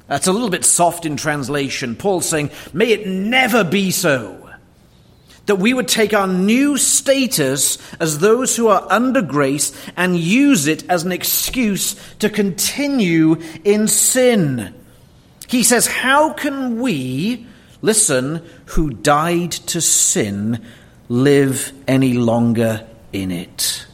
That's 0.08 0.28
a 0.28 0.34
little 0.34 0.50
bit 0.50 0.66
soft 0.66 1.06
in 1.06 1.18
translation. 1.18 1.96
Paul's 1.96 2.28
saying, 2.28 2.52
May 2.74 2.92
it 2.92 3.08
never 3.08 3.64
be 3.64 3.92
so. 3.92 4.40
That 5.46 5.56
we 5.58 5.74
would 5.74 5.88
take 5.88 6.14
our 6.14 6.28
new 6.28 6.78
status 6.78 7.78
as 8.00 8.20
those 8.20 8.56
who 8.56 8.68
are 8.68 8.88
under 8.90 9.22
grace 9.22 9.74
and 9.98 10.18
use 10.18 10.68
it 10.68 10.90
as 10.90 11.04
an 11.04 11.12
excuse 11.12 11.96
to 12.20 12.30
continue 12.30 13.42
in 13.66 13.88
sin. 13.88 14.74
He 15.48 15.64
says, 15.64 15.88
How 15.88 16.32
can 16.34 16.80
we, 16.80 17.46
listen, 17.82 18.46
who 18.68 18.92
died 18.92 19.52
to 19.52 19.82
sin, 19.82 20.66
live 21.10 21.74
any 21.88 22.14
longer 22.14 22.88
in 23.12 23.32
it? 23.32 23.86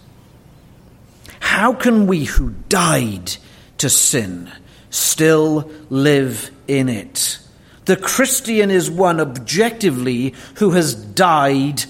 How 1.40 1.74
can 1.74 2.06
we 2.06 2.26
who 2.26 2.52
died 2.70 3.36
to 3.80 3.90
sin 3.90 4.52
still 4.90 5.70
live 5.90 6.52
in 6.68 6.90
it. 6.90 7.40
The 7.86 7.98
Christian 7.98 8.70
is 8.72 8.90
one 8.90 9.20
objectively 9.20 10.36
who 10.56 10.72
has 10.72 10.94
died 10.94 11.84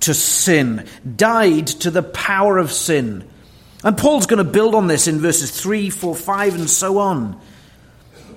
to 0.00 0.14
sin, 0.14 0.86
died 1.16 1.66
to 1.66 1.90
the 1.90 2.02
power 2.02 2.58
of 2.58 2.72
sin. 2.72 3.28
And 3.82 3.96
Paul's 3.96 4.26
going 4.26 4.44
to 4.44 4.50
build 4.50 4.74
on 4.74 4.86
this 4.86 5.08
in 5.08 5.20
verses 5.20 5.50
3, 5.50 5.90
4, 5.90 6.14
5, 6.14 6.54
and 6.54 6.70
so 6.70 6.98
on. 6.98 7.40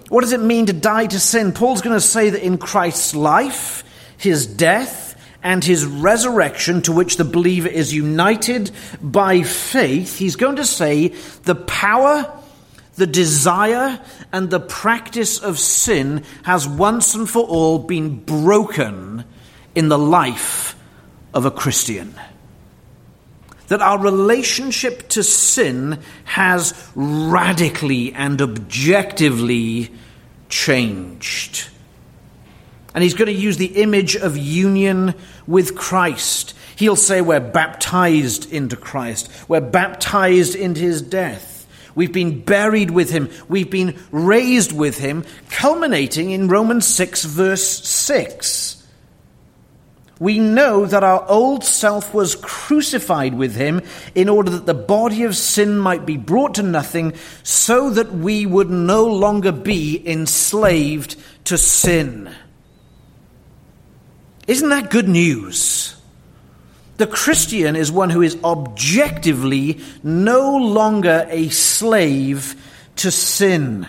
What 0.10 0.22
does 0.22 0.32
it 0.32 0.41
mean 0.41 0.67
to 0.67 0.74
die 0.74 1.08
to 1.08 1.20
sin? 1.20 1.53
Paul's 1.53 1.82
going 1.82 1.96
to 1.96 2.01
say 2.01 2.29
that 2.29 2.43
in 2.43 2.58
Christ's 2.58 3.15
life, 3.15 3.84
his 4.17 4.46
death, 4.46 5.13
and 5.43 5.63
his 5.63 5.86
resurrection, 5.86 6.82
to 6.84 6.93
which 6.93 7.17
the 7.17 7.25
believer 7.25 7.67
is 7.67 7.93
united 7.93 8.72
by 9.01 9.41
faith, 9.41 10.17
he's 10.17 10.38
going 10.38 10.55
to 10.55 10.65
say 10.65 11.10
the 11.43 11.55
power 11.55 12.39
the 12.95 13.07
desire 13.07 14.00
and 14.31 14.50
the 14.50 14.59
practice 14.59 15.39
of 15.39 15.57
sin 15.57 16.23
has 16.43 16.67
once 16.67 17.15
and 17.15 17.29
for 17.29 17.43
all 17.43 17.79
been 17.79 18.19
broken 18.19 19.25
in 19.73 19.89
the 19.89 19.97
life 19.97 20.75
of 21.33 21.45
a 21.45 21.51
Christian. 21.51 22.13
That 23.67 23.81
our 23.81 23.97
relationship 23.97 25.09
to 25.09 25.23
sin 25.23 26.00
has 26.25 26.73
radically 26.93 28.13
and 28.13 28.39
objectively 28.41 29.91
changed. 30.50 31.69
And 32.93 33.03
he's 33.03 33.15
going 33.15 33.33
to 33.33 33.33
use 33.33 33.57
the 33.57 33.81
image 33.81 34.15
of 34.15 34.38
union 34.38 35.15
with 35.47 35.75
Christ. 35.75 36.53
He'll 36.75 36.95
say 36.95 37.21
we're 37.21 37.39
baptized 37.39 38.51
into 38.51 38.75
Christ, 38.75 39.31
we're 39.47 39.62
baptized 39.62 40.55
into 40.55 40.81
his 40.81 41.01
death. 41.01 41.52
We've 41.95 42.12
been 42.12 42.41
buried 42.41 42.91
with 42.91 43.09
him. 43.09 43.29
We've 43.47 43.69
been 43.69 44.00
raised 44.12 44.71
with 44.71 44.97
him, 44.97 45.25
culminating 45.50 46.31
in 46.31 46.47
Romans 46.47 46.88
6, 46.88 47.25
verse 47.25 47.65
6. 47.88 48.83
We 50.19 50.39
know 50.39 50.85
that 50.85 51.03
our 51.03 51.27
old 51.27 51.63
self 51.63 52.13
was 52.13 52.35
crucified 52.35 53.33
with 53.33 53.55
him 53.55 53.81
in 54.15 54.29
order 54.29 54.51
that 54.51 54.65
the 54.65 54.73
body 54.73 55.23
of 55.23 55.35
sin 55.35 55.77
might 55.77 56.05
be 56.05 56.17
brought 56.17 56.55
to 56.55 56.63
nothing, 56.63 57.13
so 57.43 57.89
that 57.89 58.13
we 58.13 58.45
would 58.45 58.69
no 58.69 59.05
longer 59.05 59.51
be 59.51 60.01
enslaved 60.07 61.15
to 61.45 61.57
sin. 61.57 62.33
Isn't 64.47 64.69
that 64.69 64.91
good 64.91 65.09
news? 65.09 65.95
The 67.03 67.07
Christian 67.07 67.75
is 67.75 67.91
one 67.91 68.10
who 68.10 68.22
is 68.22 68.38
objectively 68.45 69.81
no 70.03 70.55
longer 70.55 71.27
a 71.29 71.50
slave 71.50 72.55
to 72.95 73.12
sin. 73.12 73.86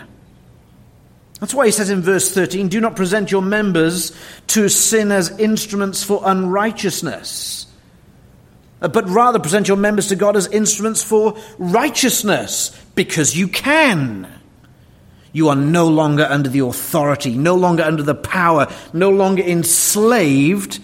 That's 1.39 1.53
why 1.53 1.67
he 1.67 1.71
says 1.71 1.89
in 1.89 2.01
verse 2.01 2.29
13, 2.33 2.67
Do 2.67 2.81
not 2.81 2.97
present 2.97 3.31
your 3.31 3.41
members 3.41 4.11
to 4.47 4.67
sin 4.67 5.13
as 5.13 5.39
instruments 5.39 6.03
for 6.03 6.23
unrighteousness, 6.25 7.67
but 8.81 9.07
rather 9.07 9.39
present 9.39 9.69
your 9.69 9.77
members 9.77 10.09
to 10.09 10.17
God 10.17 10.35
as 10.35 10.47
instruments 10.47 11.01
for 11.01 11.37
righteousness, 11.57 12.77
because 12.95 13.33
you 13.33 13.47
can. 13.47 14.29
You 15.31 15.47
are 15.47 15.55
no 15.55 15.87
longer 15.87 16.27
under 16.29 16.49
the 16.49 16.65
authority, 16.65 17.37
no 17.37 17.55
longer 17.55 17.83
under 17.83 18.03
the 18.03 18.13
power, 18.13 18.67
no 18.91 19.09
longer 19.09 19.41
enslaved 19.41 20.81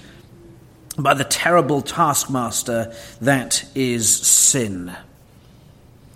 by 1.04 1.14
the 1.14 1.24
terrible 1.24 1.82
taskmaster 1.82 2.94
that 3.22 3.66
is 3.76 4.10
sin. 4.10 4.96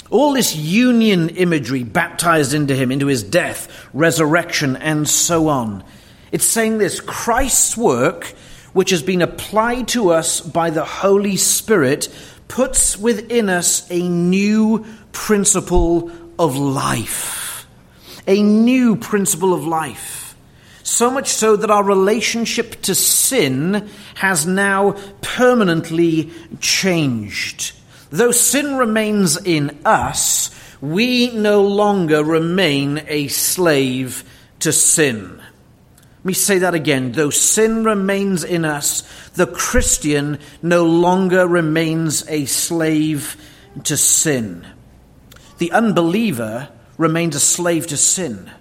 All 0.10 0.34
this 0.34 0.56
union 0.56 1.30
imagery 1.30 1.84
baptized 1.84 2.54
into 2.54 2.76
him, 2.76 2.92
into 2.92 3.08
his 3.08 3.24
death, 3.24 3.88
resurrection, 3.94 4.76
and 4.76 5.08
so 5.10 5.48
on. 5.48 5.84
It's 6.32 6.46
saying 6.46 6.78
this 6.78 7.00
Christ's 7.00 7.76
work, 7.76 8.26
which 8.74 8.92
has 8.92 9.02
been 9.02 9.22
applied 9.22 9.88
to 9.90 10.10
us 10.10 10.42
by 10.42 10.70
the 10.70 10.86
Holy 10.86 11.38
Spirit, 11.38 12.10
puts 12.48 12.98
within 12.98 13.50
us 13.50 13.90
a 13.90 14.08
new 14.08 14.86
principle 15.12 16.12
of 16.38 16.56
life. 16.56 17.68
A 18.28 18.42
new 18.42 18.96
principle 18.96 19.54
of 19.54 19.66
life. 19.66 20.25
So 20.86 21.10
much 21.10 21.30
so 21.30 21.56
that 21.56 21.72
our 21.72 21.84
relationship 21.84 22.80
to 22.84 22.94
sin 22.94 23.90
has 24.14 24.46
now 24.46 24.92
permanently 25.22 26.32
changed. 26.60 27.72
Though 28.12 28.30
sin 28.30 28.78
remains 28.78 29.36
in 29.36 29.80
us, 29.84 30.52
we 30.82 31.32
no 31.32 31.64
longer 31.64 32.24
remain 32.24 33.02
a 33.08 33.30
slave 33.30 34.24
to 34.60 34.72
sin. 34.72 35.38
Let 35.38 36.26
me 36.26 36.34
say 36.34 36.60
that 36.60 36.76
again. 36.76 37.14
Though 37.14 37.32
sin 37.32 37.84
remains 37.84 38.44
in 38.44 38.64
us, 38.64 39.02
the 39.32 39.48
Christian 39.48 40.38
no 40.62 40.86
longer 40.86 41.48
remains 41.48 42.30
a 42.30 42.46
slave 42.46 43.38
to 43.86 43.98
sin. 43.98 44.68
The 45.58 45.72
unbeliever 45.72 46.70
remains 47.00 47.36
a 47.36 47.40
slave 47.40 47.88
to 47.88 47.98
sin. 47.98 48.52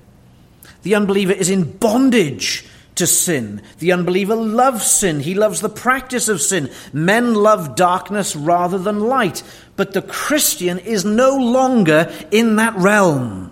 The 0.84 0.94
unbeliever 0.94 1.32
is 1.32 1.50
in 1.50 1.72
bondage 1.78 2.64
to 2.94 3.06
sin. 3.06 3.62
The 3.78 3.92
unbeliever 3.92 4.36
loves 4.36 4.86
sin. 4.86 5.20
He 5.20 5.34
loves 5.34 5.60
the 5.60 5.68
practice 5.68 6.28
of 6.28 6.40
sin. 6.40 6.70
Men 6.92 7.34
love 7.34 7.74
darkness 7.74 8.36
rather 8.36 8.78
than 8.78 9.00
light. 9.00 9.42
But 9.76 9.92
the 9.92 10.02
Christian 10.02 10.78
is 10.78 11.04
no 11.04 11.36
longer 11.36 12.12
in 12.30 12.56
that 12.56 12.76
realm. 12.76 13.50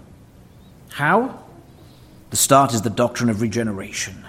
How? 0.91 1.43
The 2.31 2.37
start 2.37 2.75
is 2.75 2.83
the 2.83 2.91
doctrine 2.91 3.31
of 3.31 3.41
regeneration. 3.41 4.25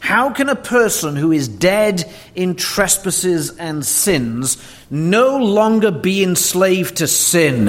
How 0.00 0.30
can 0.30 0.48
a 0.48 0.56
person 0.56 1.16
who 1.16 1.32
is 1.32 1.48
dead 1.48 2.10
in 2.34 2.54
trespasses 2.54 3.56
and 3.56 3.84
sins 3.84 4.56
no 4.88 5.38
longer 5.38 5.90
be 5.90 6.22
enslaved 6.22 6.98
to 6.98 7.08
sin? 7.08 7.68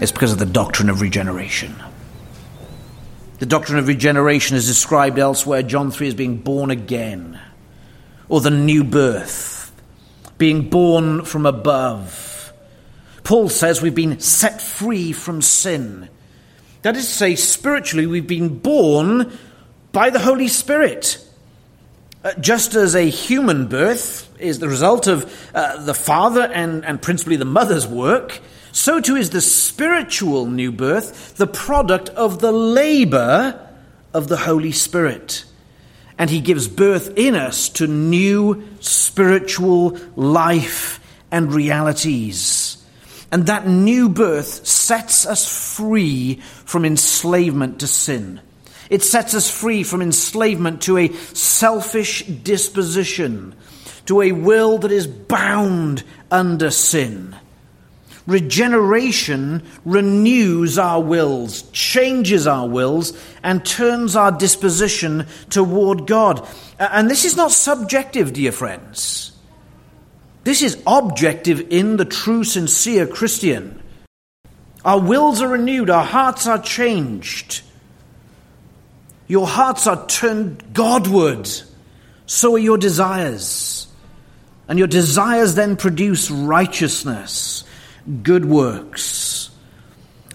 It's 0.00 0.12
because 0.12 0.32
of 0.32 0.38
the 0.38 0.46
doctrine 0.46 0.90
of 0.90 1.00
regeneration. 1.00 1.74
The 3.44 3.50
doctrine 3.50 3.78
of 3.78 3.88
regeneration 3.88 4.56
is 4.56 4.66
described 4.66 5.18
elsewhere, 5.18 5.62
John 5.62 5.90
3, 5.90 6.08
as 6.08 6.14
being 6.14 6.38
born 6.38 6.70
again, 6.70 7.38
or 8.26 8.40
the 8.40 8.50
new 8.50 8.82
birth, 8.84 9.70
being 10.38 10.70
born 10.70 11.26
from 11.26 11.44
above. 11.44 12.54
Paul 13.22 13.50
says 13.50 13.82
we've 13.82 13.94
been 13.94 14.18
set 14.18 14.62
free 14.62 15.12
from 15.12 15.42
sin. 15.42 16.08
That 16.80 16.96
is 16.96 17.04
to 17.06 17.12
say, 17.12 17.36
spiritually, 17.36 18.06
we've 18.06 18.26
been 18.26 18.60
born 18.60 19.30
by 19.92 20.08
the 20.08 20.20
Holy 20.20 20.48
Spirit. 20.48 21.22
Uh, 22.24 22.32
just 22.40 22.74
as 22.74 22.94
a 22.94 23.10
human 23.10 23.66
birth 23.66 24.34
is 24.40 24.58
the 24.58 24.70
result 24.70 25.06
of 25.06 25.50
uh, 25.54 25.84
the 25.84 25.92
father 25.92 26.50
and, 26.50 26.82
and 26.86 27.02
principally 27.02 27.36
the 27.36 27.44
mother's 27.44 27.86
work, 27.86 28.40
so 28.74 29.00
too 29.00 29.14
is 29.14 29.30
the 29.30 29.40
spiritual 29.40 30.46
new 30.46 30.72
birth 30.72 31.36
the 31.36 31.46
product 31.46 32.08
of 32.08 32.40
the 32.40 32.50
labor 32.50 33.70
of 34.12 34.26
the 34.26 34.36
Holy 34.36 34.72
Spirit. 34.72 35.44
And 36.18 36.28
he 36.28 36.40
gives 36.40 36.66
birth 36.66 37.16
in 37.16 37.36
us 37.36 37.68
to 37.70 37.86
new 37.86 38.64
spiritual 38.80 39.96
life 40.16 40.98
and 41.30 41.54
realities. 41.54 42.84
And 43.30 43.46
that 43.46 43.68
new 43.68 44.08
birth 44.08 44.66
sets 44.66 45.24
us 45.24 45.76
free 45.76 46.40
from 46.64 46.84
enslavement 46.84 47.78
to 47.78 47.86
sin. 47.86 48.40
It 48.90 49.04
sets 49.04 49.34
us 49.34 49.48
free 49.48 49.84
from 49.84 50.02
enslavement 50.02 50.82
to 50.82 50.98
a 50.98 51.12
selfish 51.12 52.24
disposition, 52.24 53.54
to 54.06 54.20
a 54.20 54.32
will 54.32 54.78
that 54.78 54.90
is 54.90 55.06
bound 55.06 56.02
under 56.28 56.72
sin. 56.72 57.36
Regeneration 58.26 59.62
renews 59.84 60.78
our 60.78 61.00
wills, 61.00 61.62
changes 61.72 62.46
our 62.46 62.66
wills, 62.66 63.12
and 63.42 63.64
turns 63.64 64.16
our 64.16 64.32
disposition 64.32 65.26
toward 65.50 66.06
God. 66.06 66.46
And 66.78 67.10
this 67.10 67.24
is 67.24 67.36
not 67.36 67.50
subjective, 67.50 68.32
dear 68.32 68.52
friends. 68.52 69.32
This 70.44 70.62
is 70.62 70.82
objective 70.86 71.70
in 71.70 71.96
the 71.96 72.04
true, 72.04 72.44
sincere 72.44 73.06
Christian. 73.06 73.82
Our 74.84 75.00
wills 75.00 75.40
are 75.40 75.48
renewed, 75.48 75.90
our 75.90 76.04
hearts 76.04 76.46
are 76.46 76.60
changed. 76.60 77.62
Your 79.26 79.46
hearts 79.46 79.86
are 79.86 80.06
turned 80.06 80.74
Godward, 80.74 81.48
so 82.26 82.56
are 82.56 82.58
your 82.58 82.76
desires. 82.76 83.86
And 84.68 84.78
your 84.78 84.88
desires 84.88 85.54
then 85.54 85.76
produce 85.76 86.30
righteousness, 86.30 87.64
good 88.22 88.44
works. 88.44 89.50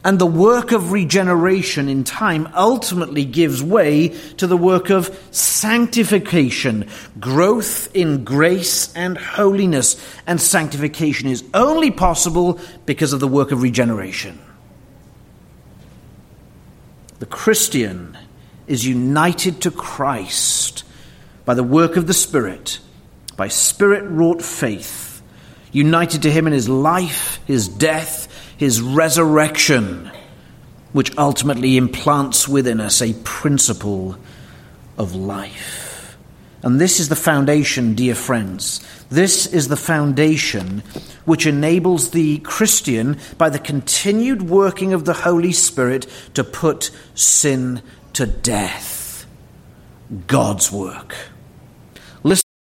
And 0.03 0.17
the 0.17 0.25
work 0.25 0.71
of 0.71 0.93
regeneration 0.93 1.89
in 1.89 2.05
time 2.05 2.47
ultimately 2.55 3.25
gives 3.25 3.62
way 3.62 4.10
to 4.38 4.47
the 4.47 4.55
work 4.55 4.89
of 4.89 5.17
sanctification, 5.32 6.88
growth 7.19 7.93
in 7.93 8.23
grace 8.23 8.93
and 8.95 9.17
holiness. 9.17 10.01
And 10.25 10.39
sanctification 10.39 11.27
is 11.27 11.43
only 11.53 11.91
possible 11.91 12.60
because 12.86 13.12
of 13.12 13.19
the 13.19 13.27
work 13.27 13.51
of 13.51 13.62
regeneration. 13.62 14.39
The 17.19 17.25
Christian 17.25 18.17
is 18.67 18.88
united 18.88 19.62
to 19.63 19.71
Christ 19.71 20.86
by 21.43 21.55
the 21.55 21.63
work 21.63 21.97
of 21.97 22.08
the 22.08 22.13
Spirit, 22.13 22.79
by 23.36 23.49
Spirit 23.49 24.05
wrought 24.05 24.41
faith, 24.41 25.09
united 25.71 26.23
to 26.23 26.32
Him 26.32 26.47
in 26.47 26.53
His 26.53 26.69
life, 26.69 27.39
His 27.45 27.67
death, 27.67 28.27
his 28.60 28.82
resurrection, 28.82 30.12
which 30.91 31.17
ultimately 31.17 31.77
implants 31.77 32.45
within 32.45 32.82
us 32.82 33.01
a 33.01 33.13
principle 33.23 34.17
of 34.97 35.15
life. 35.15 36.17
And 36.62 36.79
this 36.79 36.99
is 36.99 37.08
the 37.08 37.15
foundation, 37.15 37.95
dear 37.95 38.15
friends. 38.15 38.86
This 39.10 39.45
is 39.45 39.69
the 39.69 39.77
foundation 39.77 40.84
which 41.23 41.47
enables 41.47 42.12
the 42.12 42.39
Christian, 42.39 43.17
by 43.38 43.49
the 43.49 43.60
continued 43.60 44.41
working 44.41 44.91
of 44.91 45.05
the 45.05 45.13
Holy 45.13 45.53
Spirit, 45.53 46.05
to 46.34 46.43
put 46.43 46.91
sin 47.15 47.82
to 48.12 48.25
death. 48.25 49.25
God's 50.27 50.69
work 50.69 51.15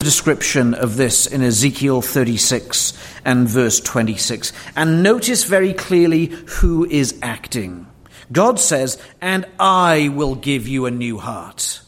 description 0.01 0.73
of 0.73 0.97
this 0.97 1.27
in 1.27 1.43
Ezekiel 1.43 2.01
36 2.01 2.95
and 3.25 3.47
verse 3.47 3.81
26. 3.81 4.53
And 4.75 5.03
notice 5.03 5.45
very 5.45 5.75
clearly 5.75 6.27
who 6.47 6.87
is 6.87 7.19
acting. 7.23 7.87
God 8.33 8.59
says, 8.59 9.01
And 9.21 9.47
I 9.59 10.09
will 10.09 10.35
give 10.35 10.67
you 10.67 10.87
a 10.87 10.91
new 10.91 11.19
heart. 11.19 11.83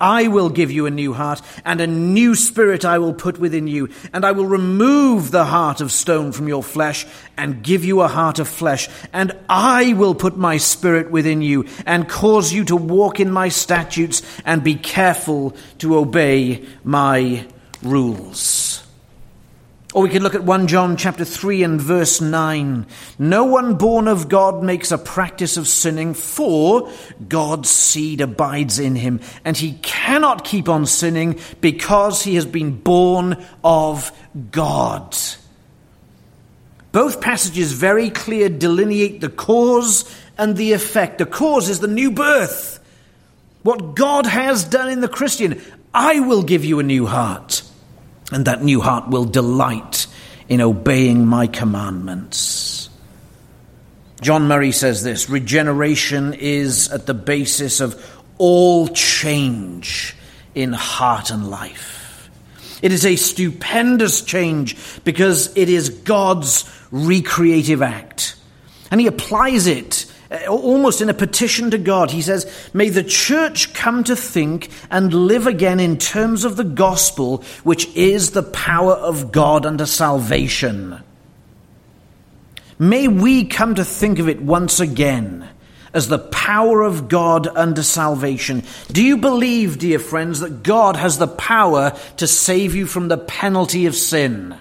I 0.00 0.28
will 0.28 0.48
give 0.48 0.70
you 0.70 0.86
a 0.86 0.90
new 0.90 1.12
heart, 1.12 1.42
and 1.64 1.80
a 1.80 1.86
new 1.86 2.34
spirit 2.34 2.84
I 2.84 2.98
will 2.98 3.14
put 3.14 3.38
within 3.38 3.66
you, 3.66 3.88
and 4.12 4.24
I 4.24 4.32
will 4.32 4.46
remove 4.46 5.30
the 5.30 5.44
heart 5.44 5.80
of 5.80 5.92
stone 5.92 6.32
from 6.32 6.48
your 6.48 6.62
flesh, 6.62 7.06
and 7.36 7.62
give 7.62 7.84
you 7.84 8.00
a 8.00 8.08
heart 8.08 8.38
of 8.38 8.48
flesh, 8.48 8.88
and 9.12 9.36
I 9.48 9.92
will 9.92 10.14
put 10.14 10.36
my 10.36 10.56
spirit 10.56 11.10
within 11.10 11.42
you, 11.42 11.66
and 11.86 12.08
cause 12.08 12.52
you 12.52 12.64
to 12.66 12.76
walk 12.76 13.20
in 13.20 13.30
my 13.30 13.48
statutes, 13.48 14.22
and 14.44 14.64
be 14.64 14.74
careful 14.74 15.54
to 15.78 15.98
obey 15.98 16.64
my 16.84 17.46
rules. 17.82 18.82
Or 19.92 20.04
we 20.04 20.08
could 20.08 20.22
look 20.22 20.36
at 20.36 20.44
1 20.44 20.68
John 20.68 20.96
chapter 20.96 21.24
3 21.24 21.64
and 21.64 21.80
verse 21.80 22.20
9. 22.20 22.86
No 23.18 23.44
one 23.44 23.74
born 23.74 24.06
of 24.06 24.28
God 24.28 24.62
makes 24.62 24.92
a 24.92 24.98
practice 24.98 25.56
of 25.56 25.66
sinning, 25.66 26.14
for 26.14 26.92
God's 27.28 27.70
seed 27.70 28.20
abides 28.20 28.78
in 28.78 28.94
him, 28.94 29.20
and 29.44 29.56
he 29.56 29.72
cannot 29.82 30.44
keep 30.44 30.68
on 30.68 30.86
sinning 30.86 31.40
because 31.60 32.22
he 32.22 32.36
has 32.36 32.46
been 32.46 32.76
born 32.76 33.44
of 33.64 34.12
God. 34.52 35.16
Both 36.92 37.20
passages 37.20 37.72
very 37.72 38.10
clear 38.10 38.48
delineate 38.48 39.20
the 39.20 39.28
cause 39.28 40.04
and 40.38 40.56
the 40.56 40.72
effect. 40.72 41.18
The 41.18 41.26
cause 41.26 41.68
is 41.68 41.80
the 41.80 41.88
new 41.88 42.12
birth. 42.12 42.78
What 43.62 43.96
God 43.96 44.26
has 44.26 44.64
done 44.64 44.88
in 44.88 45.00
the 45.00 45.08
Christian. 45.08 45.60
I 45.92 46.20
will 46.20 46.44
give 46.44 46.64
you 46.64 46.78
a 46.78 46.84
new 46.84 47.06
heart 47.06 47.64
and 48.30 48.44
that 48.44 48.62
new 48.62 48.80
heart 48.80 49.08
will 49.08 49.24
delight 49.24 50.06
in 50.48 50.60
obeying 50.60 51.26
my 51.26 51.46
commandments. 51.46 52.90
John 54.20 54.48
Murray 54.48 54.72
says 54.72 55.02
this 55.02 55.30
regeneration 55.30 56.34
is 56.34 56.90
at 56.90 57.06
the 57.06 57.14
basis 57.14 57.80
of 57.80 58.20
all 58.38 58.88
change 58.88 60.14
in 60.54 60.72
heart 60.72 61.30
and 61.30 61.48
life. 61.48 62.30
It 62.82 62.92
is 62.92 63.04
a 63.04 63.16
stupendous 63.16 64.22
change 64.22 64.76
because 65.04 65.56
it 65.56 65.68
is 65.68 65.90
God's 65.90 66.64
recreative 66.90 67.82
act. 67.82 68.36
And 68.90 69.00
he 69.00 69.06
applies 69.06 69.66
it 69.66 70.10
Uh, 70.30 70.46
almost 70.46 71.00
in 71.00 71.08
a 71.08 71.14
petition 71.14 71.72
to 71.72 71.78
God. 71.78 72.10
He 72.10 72.22
says, 72.22 72.46
May 72.72 72.88
the 72.88 73.02
church 73.02 73.74
come 73.74 74.04
to 74.04 74.14
think 74.14 74.70
and 74.90 75.12
live 75.12 75.48
again 75.48 75.80
in 75.80 75.98
terms 75.98 76.44
of 76.44 76.56
the 76.56 76.64
gospel, 76.64 77.42
which 77.64 77.88
is 77.96 78.30
the 78.30 78.44
power 78.44 78.92
of 78.92 79.32
God 79.32 79.66
unto 79.66 79.86
salvation. 79.86 81.02
May 82.78 83.08
we 83.08 83.44
come 83.44 83.74
to 83.74 83.84
think 83.84 84.20
of 84.20 84.28
it 84.28 84.40
once 84.40 84.78
again 84.78 85.48
as 85.92 86.06
the 86.06 86.18
power 86.18 86.82
of 86.82 87.08
God 87.08 87.48
unto 87.48 87.82
salvation. 87.82 88.62
Do 88.92 89.02
you 89.02 89.16
believe, 89.16 89.78
dear 89.78 89.98
friends, 89.98 90.40
that 90.40 90.62
God 90.62 90.94
has 90.94 91.18
the 91.18 91.26
power 91.26 91.98
to 92.18 92.26
save 92.28 92.76
you 92.76 92.86
from 92.86 93.08
the 93.08 93.18
penalty 93.18 93.86
of 93.86 93.96
sin? 93.96 94.56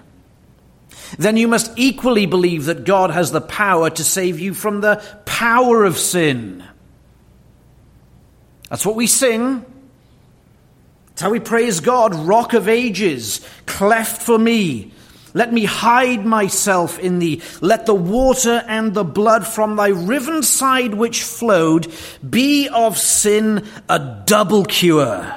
Then 1.17 1.37
you 1.37 1.47
must 1.47 1.71
equally 1.75 2.25
believe 2.25 2.65
that 2.65 2.83
God 2.83 3.09
has 3.11 3.31
the 3.31 3.41
power 3.41 3.89
to 3.89 4.03
save 4.03 4.39
you 4.39 4.53
from 4.53 4.81
the 4.81 5.03
power 5.39 5.85
of 5.85 5.97
sin. 5.97 6.61
That's 8.69 8.85
what 8.85 8.97
we 8.97 9.07
sing. 9.07 9.63
That's 11.07 11.21
how 11.21 11.29
we 11.29 11.39
praise 11.39 11.79
God, 11.79 12.13
Rock 12.13 12.53
of 12.53 12.67
Ages, 12.67 13.39
cleft 13.65 14.21
for 14.21 14.37
me. 14.37 14.91
Let 15.33 15.53
me 15.53 15.63
hide 15.63 16.25
myself 16.25 16.99
in 16.99 17.19
thee. 17.19 17.41
Let 17.61 17.85
the 17.85 17.95
water 17.95 18.65
and 18.67 18.93
the 18.93 19.05
blood 19.05 19.47
from 19.47 19.77
thy 19.77 19.87
riven 19.87 20.43
side 20.43 20.93
which 20.93 21.23
flowed 21.23 21.87
be 22.29 22.67
of 22.67 22.97
sin 22.97 23.65
a 23.87 24.21
double 24.25 24.65
cure. 24.65 25.35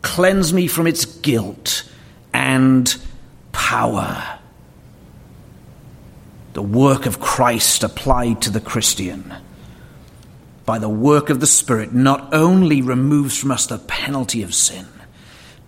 Cleanse 0.00 0.54
me 0.54 0.66
from 0.66 0.86
its 0.86 1.04
guilt 1.04 1.86
and 2.32 2.96
power. 3.52 4.38
The 6.52 6.62
work 6.62 7.06
of 7.06 7.20
Christ 7.20 7.82
applied 7.82 8.42
to 8.42 8.50
the 8.50 8.60
Christian 8.60 9.34
by 10.64 10.78
the 10.78 10.88
work 10.88 11.30
of 11.30 11.40
the 11.40 11.46
Spirit 11.46 11.92
not 11.92 12.32
only 12.32 12.82
removes 12.82 13.38
from 13.38 13.50
us 13.50 13.66
the 13.66 13.78
penalty 13.78 14.42
of 14.42 14.54
sin, 14.54 14.86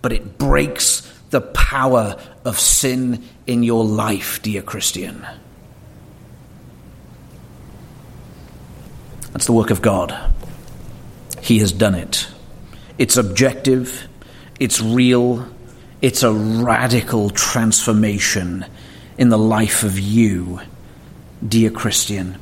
but 0.01 0.13
it 0.13 0.37
breaks 0.37 1.01
the 1.31 1.41
power 1.41 2.15
of 2.45 2.59
sin 2.59 3.23
in 3.47 3.63
your 3.63 3.83
life, 3.83 4.41
dear 4.41 4.61
Christian. 4.61 5.25
That's 9.31 9.47
the 9.47 9.53
work 9.53 9.71
of 9.71 9.81
God. 9.81 10.15
He 11.41 11.59
has 11.59 11.71
done 11.71 11.95
it. 11.95 12.27
It's 12.97 13.17
objective, 13.17 14.07
it's 14.59 14.79
real, 14.81 15.45
it's 16.01 16.23
a 16.23 16.31
radical 16.31 17.29
transformation 17.31 18.65
in 19.17 19.29
the 19.29 19.37
life 19.37 19.83
of 19.83 19.99
you, 19.99 20.61
dear 21.47 21.69
Christian. 21.69 22.37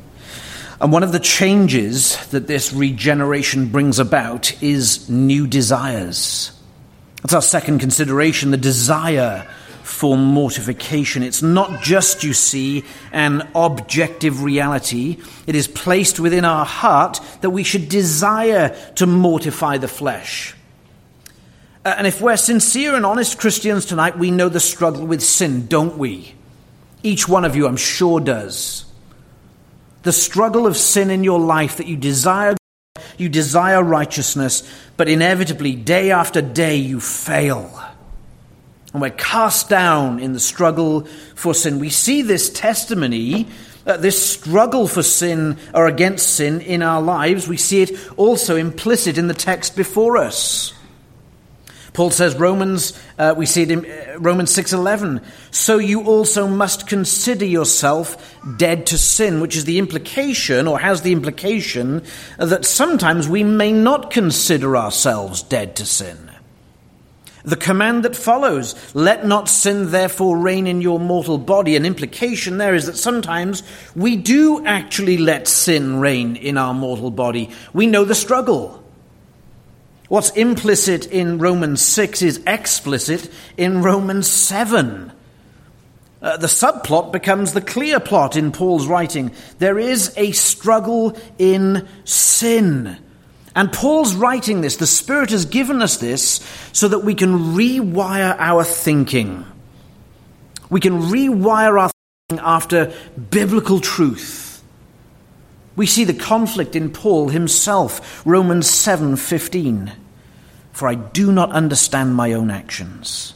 And 0.80 0.92
one 0.92 1.02
of 1.02 1.12
the 1.12 1.20
changes 1.20 2.16
that 2.28 2.46
this 2.46 2.72
regeneration 2.72 3.68
brings 3.68 3.98
about 3.98 4.62
is 4.62 5.08
new 5.08 5.46
desires. 5.46 6.52
That's 7.22 7.34
our 7.34 7.42
second 7.42 7.78
consideration 7.78 8.50
the 8.50 8.56
desire 8.56 9.48
for 9.82 10.16
mortification. 10.16 11.22
It's 11.22 11.42
not 11.42 11.82
just, 11.82 12.24
you 12.24 12.32
see, 12.32 12.84
an 13.12 13.48
objective 13.54 14.42
reality. 14.42 15.18
It 15.46 15.54
is 15.54 15.68
placed 15.68 16.18
within 16.18 16.44
our 16.44 16.64
heart 16.64 17.20
that 17.42 17.50
we 17.50 17.62
should 17.62 17.88
desire 17.88 18.76
to 18.96 19.06
mortify 19.06 19.78
the 19.78 19.88
flesh. 19.88 20.54
Uh, 21.84 21.94
and 21.98 22.06
if 22.06 22.20
we're 22.20 22.36
sincere 22.36 22.94
and 22.94 23.06
honest 23.06 23.38
Christians 23.38 23.84
tonight, 23.84 24.18
we 24.18 24.30
know 24.30 24.48
the 24.48 24.60
struggle 24.60 25.06
with 25.06 25.22
sin, 25.22 25.66
don't 25.66 25.98
we? 25.98 26.34
Each 27.02 27.28
one 27.28 27.44
of 27.44 27.54
you, 27.54 27.66
I'm 27.66 27.76
sure, 27.76 28.20
does. 28.20 28.86
The 30.04 30.12
struggle 30.12 30.66
of 30.66 30.76
sin 30.76 31.10
in 31.10 31.24
your 31.24 31.40
life 31.40 31.78
that 31.78 31.86
you 31.86 31.96
desire 31.96 32.54
you 33.16 33.28
desire 33.28 33.82
righteousness, 33.82 34.68
but 34.96 35.08
inevitably, 35.08 35.74
day 35.74 36.10
after 36.10 36.42
day, 36.42 36.76
you 36.76 37.00
fail. 37.00 37.80
And 38.92 39.00
we're 39.00 39.10
cast 39.10 39.68
down 39.68 40.20
in 40.20 40.32
the 40.32 40.40
struggle 40.40 41.06
for 41.34 41.54
sin. 41.54 41.78
We 41.78 41.90
see 41.90 42.22
this 42.22 42.50
testimony, 42.50 43.48
uh, 43.86 43.96
this 43.96 44.32
struggle 44.32 44.86
for 44.86 45.02
sin 45.02 45.58
or 45.72 45.86
against 45.86 46.36
sin 46.36 46.60
in 46.60 46.82
our 46.82 47.02
lives. 47.02 47.48
We 47.48 47.56
see 47.56 47.82
it 47.82 47.92
also 48.16 48.56
implicit 48.56 49.18
in 49.18 49.26
the 49.26 49.34
text 49.34 49.76
before 49.76 50.16
us. 50.16 50.73
Paul 51.94 52.10
says 52.10 52.34
Romans, 52.34 52.92
uh, 53.20 53.34
we 53.36 53.46
see 53.46 53.62
it 53.62 53.70
in 53.70 53.86
uh, 53.86 54.18
Romans 54.18 54.52
6:11. 54.52 55.22
So 55.52 55.78
you 55.78 56.02
also 56.02 56.48
must 56.48 56.88
consider 56.88 57.44
yourself 57.44 58.36
dead 58.58 58.86
to 58.86 58.98
sin, 58.98 59.40
which 59.40 59.56
is 59.56 59.64
the 59.64 59.78
implication, 59.78 60.66
or 60.66 60.80
has 60.80 61.02
the 61.02 61.12
implication, 61.12 62.02
that 62.36 62.66
sometimes 62.66 63.28
we 63.28 63.44
may 63.44 63.70
not 63.70 64.10
consider 64.10 64.76
ourselves 64.76 65.42
dead 65.42 65.76
to 65.76 65.86
sin. 65.86 66.32
The 67.44 67.56
command 67.56 68.04
that 68.04 68.16
follows, 68.16 68.74
let 68.94 69.24
not 69.24 69.48
sin 69.48 69.92
therefore 69.92 70.36
reign 70.36 70.66
in 70.66 70.80
your 70.80 70.98
mortal 70.98 71.38
body, 71.38 71.76
an 71.76 71.86
implication 71.86 72.58
there 72.58 72.74
is 72.74 72.86
that 72.86 72.96
sometimes 72.96 73.62
we 73.94 74.16
do 74.16 74.64
actually 74.66 75.18
let 75.18 75.46
sin 75.46 76.00
reign 76.00 76.34
in 76.34 76.58
our 76.58 76.74
mortal 76.74 77.12
body. 77.12 77.50
We 77.72 77.86
know 77.86 78.04
the 78.04 78.16
struggle. 78.16 78.83
What's 80.14 80.30
implicit 80.30 81.06
in 81.06 81.38
Romans 81.38 81.82
6 81.82 82.22
is 82.22 82.40
explicit 82.46 83.28
in 83.56 83.82
Romans 83.82 84.28
7. 84.28 85.10
Uh, 86.22 86.36
the 86.36 86.46
subplot 86.46 87.10
becomes 87.10 87.50
the 87.50 87.60
clear 87.60 87.98
plot 87.98 88.36
in 88.36 88.52
Paul's 88.52 88.86
writing. 88.86 89.32
There 89.58 89.76
is 89.76 90.14
a 90.16 90.30
struggle 90.30 91.18
in 91.36 91.88
sin. 92.04 92.96
And 93.56 93.72
Paul's 93.72 94.14
writing 94.14 94.60
this, 94.60 94.76
the 94.76 94.86
Spirit 94.86 95.30
has 95.30 95.46
given 95.46 95.82
us 95.82 95.96
this 95.96 96.48
so 96.72 96.86
that 96.86 97.00
we 97.00 97.16
can 97.16 97.56
rewire 97.56 98.36
our 98.38 98.62
thinking. 98.62 99.44
We 100.70 100.78
can 100.78 101.00
rewire 101.10 101.80
our 101.80 101.90
thinking 102.28 102.46
after 102.46 102.94
biblical 103.30 103.80
truth. 103.80 104.62
We 105.74 105.86
see 105.86 106.04
the 106.04 106.14
conflict 106.14 106.76
in 106.76 106.92
Paul 106.92 107.30
himself, 107.30 108.24
Romans 108.24 108.70
7:15. 108.70 110.03
For 110.74 110.88
I 110.88 110.96
do 110.96 111.30
not 111.30 111.52
understand 111.52 112.16
my 112.16 112.32
own 112.32 112.50
actions. 112.50 113.32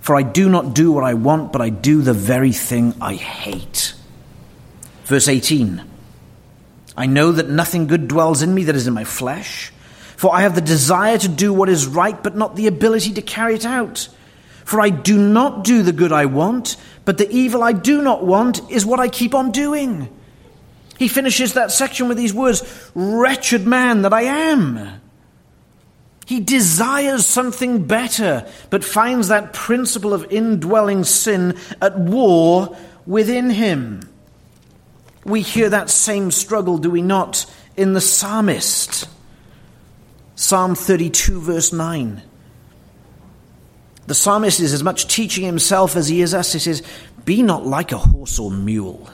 For 0.00 0.16
I 0.16 0.22
do 0.22 0.48
not 0.48 0.74
do 0.74 0.90
what 0.90 1.04
I 1.04 1.14
want, 1.14 1.52
but 1.52 1.62
I 1.62 1.70
do 1.70 2.02
the 2.02 2.12
very 2.12 2.52
thing 2.52 2.94
I 3.00 3.14
hate. 3.14 3.94
Verse 5.04 5.28
18. 5.28 5.82
I 6.96 7.06
know 7.06 7.30
that 7.30 7.48
nothing 7.48 7.86
good 7.86 8.08
dwells 8.08 8.42
in 8.42 8.52
me 8.52 8.64
that 8.64 8.74
is 8.74 8.88
in 8.88 8.92
my 8.92 9.04
flesh, 9.04 9.70
for 10.16 10.34
I 10.34 10.40
have 10.40 10.56
the 10.56 10.60
desire 10.60 11.16
to 11.16 11.28
do 11.28 11.52
what 11.52 11.68
is 11.68 11.86
right, 11.86 12.20
but 12.20 12.34
not 12.34 12.56
the 12.56 12.66
ability 12.66 13.14
to 13.14 13.22
carry 13.22 13.54
it 13.54 13.64
out. 13.64 14.08
For 14.64 14.80
I 14.80 14.90
do 14.90 15.16
not 15.16 15.62
do 15.62 15.84
the 15.84 15.92
good 15.92 16.10
I 16.10 16.26
want, 16.26 16.76
but 17.04 17.18
the 17.18 17.30
evil 17.30 17.62
I 17.62 17.72
do 17.72 18.02
not 18.02 18.24
want 18.24 18.68
is 18.68 18.84
what 18.84 18.98
I 18.98 19.08
keep 19.08 19.32
on 19.32 19.52
doing. 19.52 20.08
He 20.98 21.06
finishes 21.06 21.54
that 21.54 21.70
section 21.70 22.08
with 22.08 22.18
these 22.18 22.34
words 22.34 22.90
Wretched 22.96 23.64
man 23.64 24.02
that 24.02 24.12
I 24.12 24.22
am. 24.22 25.00
He 26.28 26.40
desires 26.40 27.26
something 27.26 27.86
better, 27.86 28.46
but 28.68 28.84
finds 28.84 29.28
that 29.28 29.54
principle 29.54 30.12
of 30.12 30.30
indwelling 30.30 31.04
sin 31.04 31.56
at 31.80 31.98
war 31.98 32.76
within 33.06 33.48
him. 33.48 34.02
We 35.24 35.40
hear 35.40 35.70
that 35.70 35.88
same 35.88 36.30
struggle, 36.30 36.76
do 36.76 36.90
we 36.90 37.00
not, 37.00 37.46
in 37.78 37.94
the 37.94 38.02
psalmist? 38.02 39.08
Psalm 40.34 40.74
32, 40.74 41.40
verse 41.40 41.72
9. 41.72 42.20
The 44.06 44.14
psalmist 44.14 44.60
is 44.60 44.74
as 44.74 44.84
much 44.84 45.08
teaching 45.08 45.46
himself 45.46 45.96
as 45.96 46.08
he 46.08 46.20
is 46.20 46.34
us. 46.34 46.52
He 46.52 46.58
says, 46.58 46.82
Be 47.24 47.42
not 47.42 47.64
like 47.64 47.90
a 47.90 47.96
horse 47.96 48.38
or 48.38 48.50
mule 48.50 49.08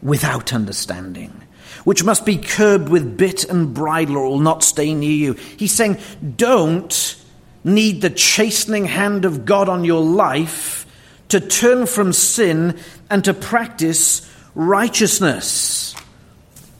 without 0.00 0.52
understanding, 0.52 1.42
which 1.86 2.02
must 2.02 2.26
be 2.26 2.36
curbed 2.36 2.88
with 2.88 3.16
bit 3.16 3.44
and 3.44 3.72
bridle 3.72 4.16
or 4.16 4.26
will 4.26 4.40
not 4.40 4.64
stay 4.64 4.92
near 4.92 5.08
you. 5.08 5.32
He's 5.34 5.70
saying, 5.70 5.98
don't 6.36 7.16
need 7.62 8.02
the 8.02 8.10
chastening 8.10 8.86
hand 8.86 9.24
of 9.24 9.44
God 9.44 9.68
on 9.68 9.84
your 9.84 10.02
life 10.02 10.84
to 11.28 11.38
turn 11.38 11.86
from 11.86 12.12
sin 12.12 12.76
and 13.08 13.24
to 13.24 13.32
practice 13.32 14.28
righteousness. 14.56 15.94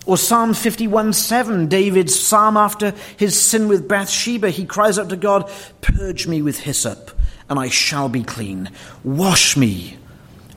Or 0.07 0.17
Psalm 0.17 0.55
51 0.55 1.13
7, 1.13 1.69
David's 1.69 2.19
psalm 2.19 2.57
after 2.57 2.93
his 3.17 3.41
sin 3.41 3.69
with 3.69 3.87
Bathsheba, 3.87 4.51
he 4.51 4.67
cries 4.67 4.99
out 4.99 5.11
to 5.11 5.17
God, 5.17 5.49
Purge 5.83 6.27
me 6.27 6.43
with 6.43 6.59
hyssop, 6.59 7.13
and 7.49 7.61
I 7.61 7.69
shall 7.69 8.09
be 8.09 8.25
clean. 8.25 8.71
Wash 9.05 9.57
me, 9.57 9.99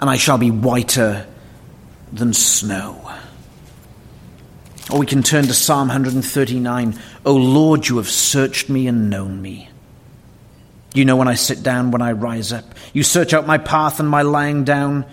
and 0.01 0.09
I 0.09 0.17
shall 0.17 0.39
be 0.39 0.49
whiter 0.49 1.27
than 2.11 2.33
snow. 2.33 3.11
Or 4.91 4.99
we 4.99 5.05
can 5.05 5.21
turn 5.21 5.45
to 5.45 5.53
Psalm 5.53 5.87
139 5.89 6.99
O 7.25 7.35
Lord, 7.35 7.87
you 7.87 7.97
have 7.97 8.09
searched 8.09 8.69
me 8.69 8.87
and 8.87 9.09
known 9.09 9.41
me. 9.41 9.69
You 10.93 11.05
know 11.05 11.15
when 11.15 11.27
I 11.27 11.35
sit 11.35 11.61
down, 11.61 11.91
when 11.91 12.01
I 12.01 12.13
rise 12.13 12.51
up. 12.51 12.65
You 12.93 13.03
search 13.03 13.33
out 13.33 13.45
my 13.45 13.59
path 13.59 13.99
and 13.99 14.09
my 14.09 14.23
lying 14.23 14.63
down. 14.63 15.05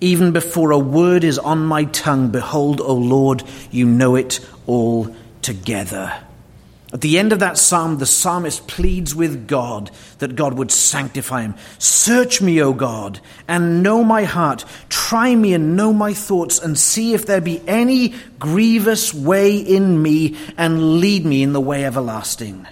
Even 0.00 0.32
before 0.32 0.72
a 0.72 0.78
word 0.78 1.24
is 1.24 1.38
on 1.38 1.64
my 1.64 1.84
tongue, 1.84 2.30
behold, 2.30 2.80
O 2.80 2.94
Lord, 2.94 3.44
you 3.70 3.86
know 3.86 4.16
it 4.16 4.40
all 4.66 5.14
together. 5.42 6.12
At 6.92 7.02
the 7.02 7.20
end 7.20 7.32
of 7.32 7.38
that 7.38 7.56
psalm, 7.56 7.98
the 7.98 8.06
psalmist 8.06 8.66
pleads 8.66 9.14
with 9.14 9.46
God 9.46 9.92
that 10.18 10.34
God 10.34 10.54
would 10.54 10.72
sanctify 10.72 11.42
him. 11.42 11.54
Search 11.78 12.42
me, 12.42 12.60
O 12.60 12.72
God, 12.72 13.20
and 13.46 13.82
know 13.82 14.02
my 14.02 14.24
heart. 14.24 14.64
Try 14.88 15.36
me 15.36 15.54
and 15.54 15.76
know 15.76 15.92
my 15.92 16.12
thoughts, 16.14 16.58
and 16.58 16.76
see 16.76 17.14
if 17.14 17.26
there 17.26 17.40
be 17.40 17.62
any 17.68 18.14
grievous 18.40 19.14
way 19.14 19.56
in 19.56 20.02
me, 20.02 20.36
and 20.56 21.00
lead 21.00 21.24
me 21.24 21.44
in 21.44 21.52
the 21.52 21.60
way 21.60 21.84
everlasting. 21.84 22.66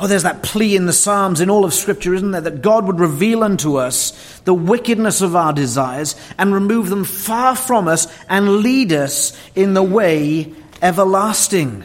Oh, 0.00 0.06
there's 0.06 0.22
that 0.22 0.42
plea 0.42 0.76
in 0.76 0.86
the 0.86 0.92
Psalms, 0.92 1.40
in 1.40 1.50
all 1.50 1.64
of 1.64 1.74
Scripture, 1.74 2.14
isn't 2.14 2.30
there? 2.30 2.42
That 2.42 2.62
God 2.62 2.86
would 2.86 3.00
reveal 3.00 3.42
unto 3.42 3.76
us 3.76 4.40
the 4.44 4.54
wickedness 4.54 5.22
of 5.22 5.34
our 5.34 5.52
desires 5.52 6.14
and 6.38 6.54
remove 6.54 6.88
them 6.90 7.04
far 7.04 7.56
from 7.56 7.88
us 7.88 8.06
and 8.28 8.58
lead 8.58 8.92
us 8.92 9.36
in 9.56 9.74
the 9.74 9.82
way 9.82 10.52
everlasting. 10.82 11.84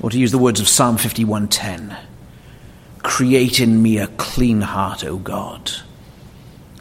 Or 0.00 0.10
to 0.10 0.18
use 0.18 0.32
the 0.32 0.38
words 0.38 0.60
of 0.60 0.68
Psalm 0.68 0.96
51:10, 0.96 1.96
create 3.02 3.60
in 3.60 3.82
me 3.82 3.98
a 3.98 4.06
clean 4.06 4.62
heart, 4.62 5.04
O 5.04 5.16
God, 5.16 5.72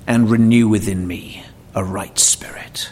and 0.08 0.30
renew 0.30 0.68
within 0.68 1.08
me 1.08 1.44
a 1.76 1.84
right 1.84 2.18
spirit. 2.18 2.90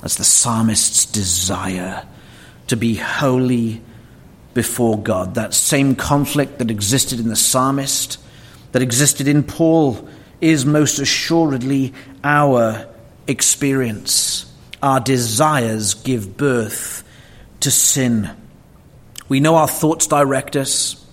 That's 0.00 0.16
the 0.16 0.24
psalmist's 0.24 1.04
desire 1.04 2.04
to 2.68 2.76
be 2.76 2.94
holy 2.94 3.82
before 4.54 4.98
God. 4.98 5.34
That 5.34 5.54
same 5.54 5.94
conflict 5.94 6.58
that 6.58 6.70
existed 6.70 7.20
in 7.20 7.28
the 7.28 7.36
psalmist, 7.36 8.18
that 8.72 8.82
existed 8.82 9.26
in 9.28 9.42
Paul, 9.42 10.08
is 10.40 10.64
most 10.66 10.98
assuredly 10.98 11.92
our 12.22 12.86
experience. 13.26 14.46
Our 14.82 15.00
desires 15.00 15.94
give 15.94 16.36
birth 16.36 17.02
to 17.60 17.70
sin. 17.70 18.30
We 19.28 19.40
know 19.40 19.56
our 19.56 19.68
thoughts 19.68 20.06
direct 20.06 20.56
us. 20.56 21.04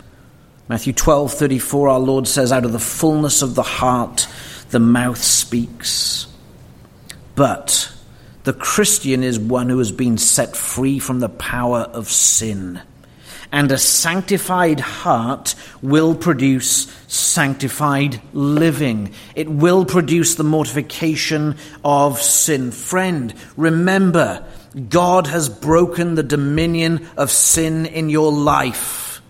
Matthew 0.67 0.93
12, 0.93 1.33
34, 1.33 1.89
our 1.89 1.99
Lord 1.99 2.27
says, 2.27 2.51
Out 2.51 2.65
of 2.65 2.71
the 2.71 2.79
fullness 2.79 3.41
of 3.41 3.55
the 3.55 3.63
heart, 3.63 4.27
the 4.69 4.79
mouth 4.79 5.21
speaks. 5.21 6.27
But 7.35 7.91
the 8.43 8.53
Christian 8.53 9.23
is 9.23 9.37
one 9.37 9.69
who 9.69 9.77
has 9.77 9.91
been 9.91 10.17
set 10.17 10.55
free 10.55 10.99
from 10.99 11.19
the 11.19 11.29
power 11.29 11.81
of 11.81 12.09
sin 12.09 12.81
and 13.55 13.71
a 13.71 13.77
sanctified 13.77 14.81
heart 14.81 15.55
will 15.81 16.13
produce 16.13 16.93
sanctified 17.07 18.21
living. 18.33 19.13
It 19.33 19.49
will 19.49 19.85
produce 19.85 20.35
the 20.35 20.43
mortification 20.43 21.55
of 21.83 22.21
sin. 22.21 22.71
Friend, 22.71 23.33
remember, 23.55 24.45
God 24.89 25.27
has 25.27 25.47
broken 25.47 26.15
the 26.15 26.23
dominion 26.23 27.07
of 27.15 27.31
sin 27.31 27.85
in 27.85 28.09
your 28.09 28.31
life. 28.31 29.21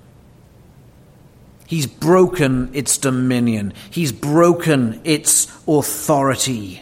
He's 1.67 1.87
broken 1.87 2.71
its 2.73 2.97
dominion. 2.97 3.73
He's 3.89 4.11
broken 4.11 5.01
its 5.03 5.47
authority. 5.67 6.81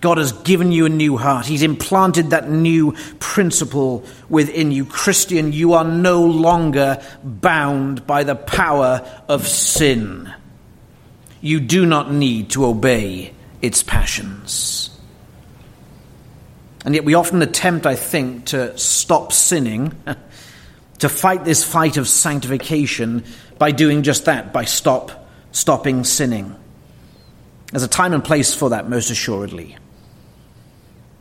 God 0.00 0.18
has 0.18 0.32
given 0.32 0.72
you 0.72 0.84
a 0.86 0.88
new 0.88 1.16
heart. 1.16 1.46
He's 1.46 1.62
implanted 1.62 2.30
that 2.30 2.50
new 2.50 2.92
principle 3.20 4.04
within 4.28 4.72
you. 4.72 4.84
Christian, 4.84 5.52
you 5.52 5.74
are 5.74 5.84
no 5.84 6.24
longer 6.24 7.00
bound 7.22 8.04
by 8.04 8.24
the 8.24 8.34
power 8.34 9.08
of 9.28 9.46
sin. 9.46 10.32
You 11.40 11.60
do 11.60 11.86
not 11.86 12.12
need 12.12 12.50
to 12.50 12.66
obey 12.66 13.32
its 13.60 13.84
passions. 13.84 14.91
And 16.84 16.94
yet, 16.94 17.04
we 17.04 17.14
often 17.14 17.42
attempt, 17.42 17.86
I 17.86 17.94
think, 17.94 18.46
to 18.46 18.76
stop 18.76 19.32
sinning, 19.32 19.92
to 20.98 21.08
fight 21.08 21.44
this 21.44 21.62
fight 21.64 21.96
of 21.96 22.08
sanctification 22.08 23.24
by 23.58 23.70
doing 23.70 24.02
just 24.02 24.24
that, 24.24 24.52
by 24.52 24.64
stop, 24.64 25.28
stopping 25.52 26.04
sinning. 26.04 26.56
There's 27.70 27.84
a 27.84 27.88
time 27.88 28.12
and 28.12 28.24
place 28.24 28.52
for 28.52 28.70
that, 28.70 28.88
most 28.88 29.10
assuredly. 29.10 29.76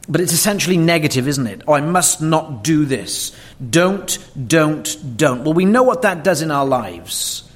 But 0.09 0.19
it's 0.19 0.33
essentially 0.33 0.77
negative, 0.77 1.27
isn't 1.27 1.47
it? 1.47 1.61
Oh, 1.67 1.73
I 1.73 1.81
must 1.81 2.21
not 2.21 2.63
do 2.63 2.85
this. 2.85 3.35
Don't, 3.69 4.17
don't, 4.47 5.17
don't. 5.17 5.43
Well, 5.43 5.53
we 5.53 5.65
know 5.65 5.83
what 5.83 6.01
that 6.01 6.23
does 6.23 6.41
in 6.41 6.51
our 6.51 6.65
lives. 6.65 7.49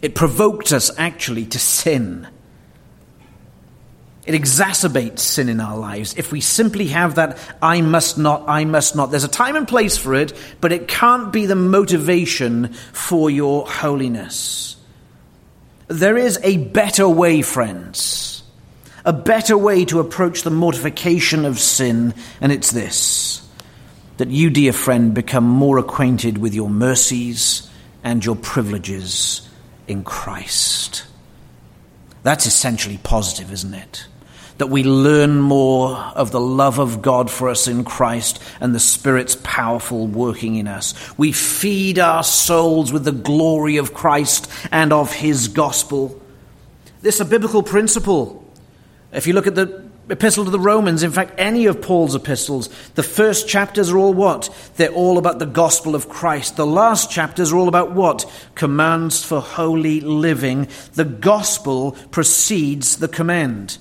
It 0.00 0.14
provokes 0.14 0.72
us 0.72 0.90
actually 0.98 1.46
to 1.46 1.58
sin. 1.58 2.26
It 4.24 4.40
exacerbates 4.40 5.18
sin 5.18 5.48
in 5.48 5.60
our 5.60 5.76
lives 5.76 6.14
if 6.16 6.30
we 6.30 6.40
simply 6.40 6.88
have 6.88 7.16
that 7.16 7.38
I 7.60 7.80
must 7.80 8.18
not, 8.18 8.44
I 8.46 8.64
must 8.64 8.94
not. 8.94 9.10
There's 9.10 9.24
a 9.24 9.28
time 9.28 9.56
and 9.56 9.66
place 9.66 9.96
for 9.96 10.14
it, 10.14 10.32
but 10.60 10.70
it 10.70 10.86
can't 10.86 11.32
be 11.32 11.46
the 11.46 11.56
motivation 11.56 12.72
for 12.92 13.30
your 13.30 13.66
holiness. 13.66 14.76
There 15.88 16.16
is 16.16 16.38
a 16.42 16.56
better 16.56 17.08
way, 17.08 17.42
friends 17.42 18.32
a 19.04 19.12
better 19.12 19.58
way 19.58 19.84
to 19.86 20.00
approach 20.00 20.42
the 20.42 20.50
mortification 20.50 21.44
of 21.44 21.58
sin, 21.58 22.14
and 22.40 22.52
it's 22.52 22.70
this 22.70 23.38
that 24.18 24.28
you, 24.28 24.50
dear 24.50 24.72
friend, 24.72 25.14
become 25.14 25.42
more 25.42 25.78
acquainted 25.78 26.38
with 26.38 26.54
your 26.54 26.68
mercies 26.68 27.68
and 28.04 28.24
your 28.24 28.36
privileges 28.36 29.48
in 29.88 30.04
Christ. 30.04 31.04
That's 32.22 32.46
essentially 32.46 32.98
positive, 33.02 33.50
isn't 33.50 33.74
it? 33.74 34.06
That 34.58 34.68
we 34.68 34.84
learn 34.84 35.40
more 35.40 35.96
of 35.96 36.30
the 36.30 36.40
love 36.40 36.78
of 36.78 37.02
God 37.02 37.30
for 37.30 37.48
us 37.48 37.66
in 37.66 37.84
Christ 37.84 38.42
and 38.60 38.74
the 38.74 38.80
Spirit's 38.80 39.36
powerful 39.42 40.06
working 40.06 40.56
in 40.56 40.68
us. 40.68 40.94
We 41.18 41.32
feed 41.32 41.98
our 41.98 42.22
souls 42.22 42.92
with 42.92 43.04
the 43.04 43.12
glory 43.12 43.76
of 43.76 43.94
Christ 43.94 44.50
and 44.70 44.92
of 44.92 45.12
His 45.12 45.48
gospel. 45.48 46.20
This 47.00 47.16
is 47.16 47.22
a 47.22 47.24
biblical 47.24 47.62
principle 47.62 48.42
if 49.12 49.26
you 49.26 49.34
look 49.34 49.46
at 49.46 49.54
the 49.54 49.84
epistle 50.08 50.46
to 50.46 50.50
the 50.50 50.58
Romans, 50.58 51.02
in 51.02 51.12
fact, 51.12 51.34
any 51.38 51.66
of 51.66 51.82
Paul's 51.82 52.14
epistles, 52.14 52.68
the 52.94 53.02
first 53.02 53.46
chapters 53.46 53.90
are 53.90 53.98
all 53.98 54.14
what? 54.14 54.48
They're 54.76 54.90
all 54.90 55.18
about 55.18 55.38
the 55.38 55.46
gospel 55.46 55.94
of 55.94 56.08
Christ. 56.08 56.56
The 56.56 56.66
last 56.66 57.10
chapters 57.10 57.52
are 57.52 57.56
all 57.56 57.68
about 57.68 57.92
what? 57.92 58.30
Commands 58.54 59.22
for 59.22 59.40
holy 59.40 60.00
living. 60.00 60.68
The 60.94 61.04
gospel 61.04 61.92
precedes 62.10 62.96
the 62.96 63.08
command. 63.08 63.78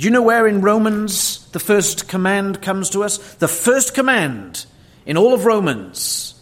Do 0.00 0.06
you 0.06 0.12
know 0.12 0.22
where 0.22 0.48
in 0.48 0.62
Romans 0.62 1.46
the 1.50 1.60
first 1.60 2.08
command 2.08 2.62
comes 2.62 2.88
to 2.90 3.04
us? 3.04 3.18
The 3.34 3.46
first 3.46 3.92
command 3.92 4.64
in 5.04 5.18
all 5.18 5.34
of 5.34 5.44
Romans. 5.44 6.40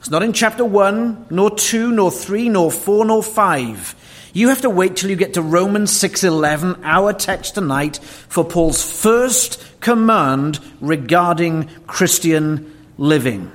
It's 0.00 0.10
not 0.10 0.24
in 0.24 0.32
chapter 0.32 0.64
1, 0.64 1.26
nor 1.30 1.54
2, 1.54 1.92
nor 1.92 2.10
3, 2.10 2.48
nor 2.48 2.72
4, 2.72 3.04
nor 3.04 3.22
5. 3.22 4.30
You 4.32 4.48
have 4.48 4.62
to 4.62 4.70
wait 4.70 4.96
till 4.96 5.08
you 5.08 5.14
get 5.14 5.34
to 5.34 5.40
Romans 5.40 5.92
6:11, 5.92 6.80
our 6.82 7.12
text 7.12 7.54
tonight, 7.54 8.00
for 8.28 8.42
Paul's 8.42 8.82
first 8.82 9.62
command 9.78 10.58
regarding 10.80 11.70
Christian 11.86 12.74
living. 12.96 13.52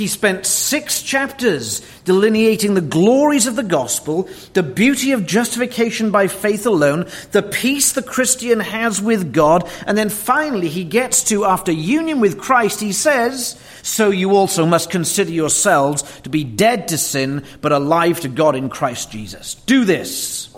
He 0.00 0.06
spent 0.06 0.46
six 0.46 1.02
chapters 1.02 1.82
delineating 2.06 2.72
the 2.72 2.80
glories 2.80 3.46
of 3.46 3.54
the 3.54 3.62
gospel, 3.62 4.30
the 4.54 4.62
beauty 4.62 5.12
of 5.12 5.26
justification 5.26 6.10
by 6.10 6.26
faith 6.26 6.64
alone, 6.64 7.06
the 7.32 7.42
peace 7.42 7.92
the 7.92 8.00
Christian 8.00 8.60
has 8.60 9.02
with 9.02 9.34
God, 9.34 9.68
and 9.86 9.98
then 9.98 10.08
finally 10.08 10.68
he 10.68 10.84
gets 10.84 11.24
to, 11.24 11.44
after 11.44 11.70
union 11.70 12.18
with 12.18 12.38
Christ, 12.38 12.80
he 12.80 12.92
says, 12.92 13.60
So 13.82 14.08
you 14.08 14.36
also 14.36 14.64
must 14.64 14.88
consider 14.88 15.32
yourselves 15.32 16.02
to 16.22 16.30
be 16.30 16.44
dead 16.44 16.88
to 16.88 16.96
sin, 16.96 17.44
but 17.60 17.70
alive 17.70 18.20
to 18.20 18.28
God 18.28 18.56
in 18.56 18.70
Christ 18.70 19.12
Jesus. 19.12 19.54
Do 19.54 19.84
this. 19.84 20.48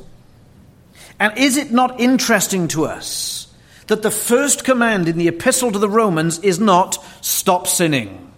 And 1.19 1.37
is 1.37 1.57
it 1.57 1.73
not 1.73 1.99
interesting 1.99 2.69
to 2.69 2.85
us 2.85 3.53
that 3.89 4.03
the 4.03 4.13
first 4.13 4.65
command 4.65 5.09
in 5.09 5.19
the 5.19 5.27
epistle 5.27 5.73
to 5.73 5.81
the 5.81 5.91
Romans 5.91 6.39
is 6.39 6.61
not 6.61 7.05
stop 7.23 7.67
sinning? 7.67 8.32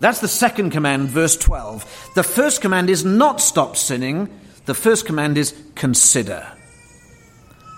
That's 0.00 0.20
the 0.20 0.28
second 0.28 0.70
command, 0.70 1.08
verse 1.08 1.36
12. 1.36 2.12
The 2.14 2.22
first 2.22 2.60
command 2.60 2.88
is 2.88 3.04
not 3.04 3.40
stop 3.40 3.76
sinning, 3.76 4.28
the 4.66 4.74
first 4.74 5.06
command 5.06 5.36
is 5.36 5.54
consider. 5.74 6.46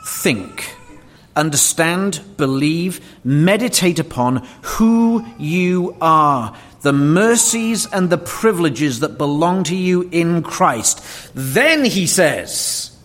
Think, 0.07 0.75
understand, 1.35 2.21
believe, 2.37 3.01
meditate 3.25 3.99
upon 3.99 4.47
who 4.63 5.25
you 5.39 5.97
are, 6.01 6.55
the 6.83 6.93
mercies 6.93 7.87
and 7.87 8.11
the 8.11 8.19
privileges 8.19 9.01
that 9.01 9.19
belong 9.19 9.65
to 9.65 9.77
you 9.77 10.09
in 10.13 10.43
Christ. 10.43 11.03
Then 11.35 11.85
he 11.85 12.07
says, 12.07 12.97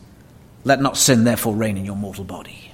Let 0.64 0.82
not 0.82 0.98
sin 0.98 1.24
therefore 1.24 1.56
reign 1.56 1.78
in 1.78 1.86
your 1.86 1.96
mortal 1.96 2.24
body. 2.26 2.65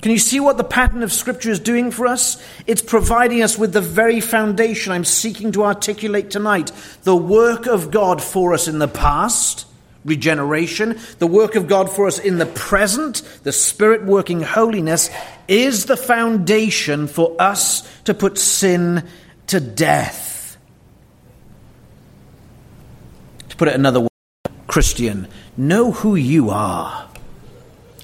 Can 0.00 0.12
you 0.12 0.18
see 0.18 0.38
what 0.38 0.56
the 0.56 0.64
pattern 0.64 1.02
of 1.02 1.12
Scripture 1.12 1.50
is 1.50 1.58
doing 1.58 1.90
for 1.90 2.06
us? 2.06 2.42
It's 2.66 2.82
providing 2.82 3.42
us 3.42 3.58
with 3.58 3.72
the 3.72 3.80
very 3.80 4.20
foundation 4.20 4.92
I'm 4.92 5.04
seeking 5.04 5.50
to 5.52 5.64
articulate 5.64 6.30
tonight. 6.30 6.70
The 7.02 7.16
work 7.16 7.66
of 7.66 7.90
God 7.90 8.22
for 8.22 8.54
us 8.54 8.68
in 8.68 8.78
the 8.78 8.86
past, 8.86 9.66
regeneration, 10.04 11.00
the 11.18 11.26
work 11.26 11.56
of 11.56 11.66
God 11.66 11.90
for 11.90 12.06
us 12.06 12.20
in 12.20 12.38
the 12.38 12.46
present, 12.46 13.22
the 13.42 13.50
Spirit 13.50 14.04
working 14.04 14.40
holiness, 14.40 15.10
is 15.48 15.86
the 15.86 15.96
foundation 15.96 17.08
for 17.08 17.34
us 17.40 17.82
to 18.04 18.14
put 18.14 18.38
sin 18.38 19.02
to 19.48 19.58
death. 19.58 20.56
To 23.48 23.56
put 23.56 23.66
it 23.66 23.74
another 23.74 24.00
way, 24.00 24.08
Christian, 24.68 25.26
know 25.56 25.90
who 25.90 26.14
you 26.14 26.50
are. 26.50 27.07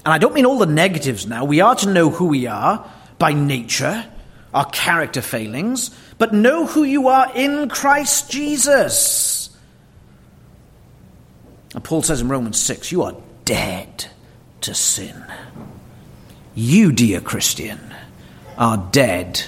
And 0.05 0.13
I 0.13 0.19
don't 0.19 0.35
mean 0.35 0.45
all 0.45 0.59
the 0.59 0.67
negatives 0.67 1.25
now. 1.25 1.45
We 1.45 1.61
are 1.61 1.75
to 1.77 1.91
know 1.91 2.11
who 2.11 2.27
we 2.27 2.45
are 2.45 2.87
by 3.17 3.33
nature, 3.33 4.05
our 4.53 4.65
character 4.65 5.21
failings, 5.21 5.89
but 6.19 6.31
know 6.31 6.67
who 6.67 6.83
you 6.83 7.07
are 7.07 7.31
in 7.35 7.67
Christ 7.69 8.29
Jesus. 8.29 9.49
And 11.73 11.83
Paul 11.83 12.03
says 12.03 12.21
in 12.21 12.29
Romans 12.29 12.59
6, 12.59 12.91
you 12.91 13.01
are 13.01 13.15
dead 13.45 14.05
to 14.61 14.75
sin. 14.75 15.25
You, 16.53 16.91
dear 16.91 17.19
Christian, 17.19 17.79
are 18.57 18.77
dead 18.91 19.41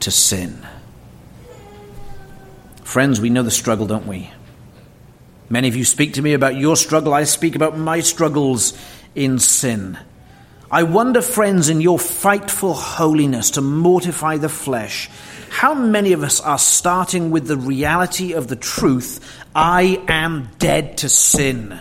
to 0.00 0.10
sin. 0.10 0.66
Friends, 2.84 3.20
we 3.20 3.30
know 3.30 3.42
the 3.42 3.50
struggle, 3.50 3.86
don't 3.86 4.06
we? 4.06 4.30
Many 5.48 5.66
of 5.66 5.74
you 5.74 5.84
speak 5.84 6.14
to 6.14 6.22
me 6.22 6.34
about 6.34 6.56
your 6.56 6.76
struggle. 6.76 7.14
I 7.14 7.24
speak 7.24 7.56
about 7.56 7.76
my 7.76 8.00
struggles 8.00 8.78
in 9.14 9.38
sin. 9.38 9.98
I 10.70 10.84
wonder, 10.84 11.20
friends, 11.20 11.68
in 11.68 11.80
your 11.80 11.98
fight 11.98 12.50
for 12.50 12.74
holiness 12.74 13.52
to 13.52 13.60
mortify 13.60 14.36
the 14.36 14.48
flesh, 14.48 15.10
how 15.48 15.74
many 15.74 16.12
of 16.12 16.22
us 16.22 16.40
are 16.40 16.58
starting 16.58 17.32
with 17.32 17.48
the 17.48 17.56
reality 17.56 18.34
of 18.34 18.46
the 18.46 18.56
truth 18.56 19.18
I 19.54 20.00
am 20.06 20.48
dead 20.58 20.98
to 20.98 21.08
sin? 21.08 21.76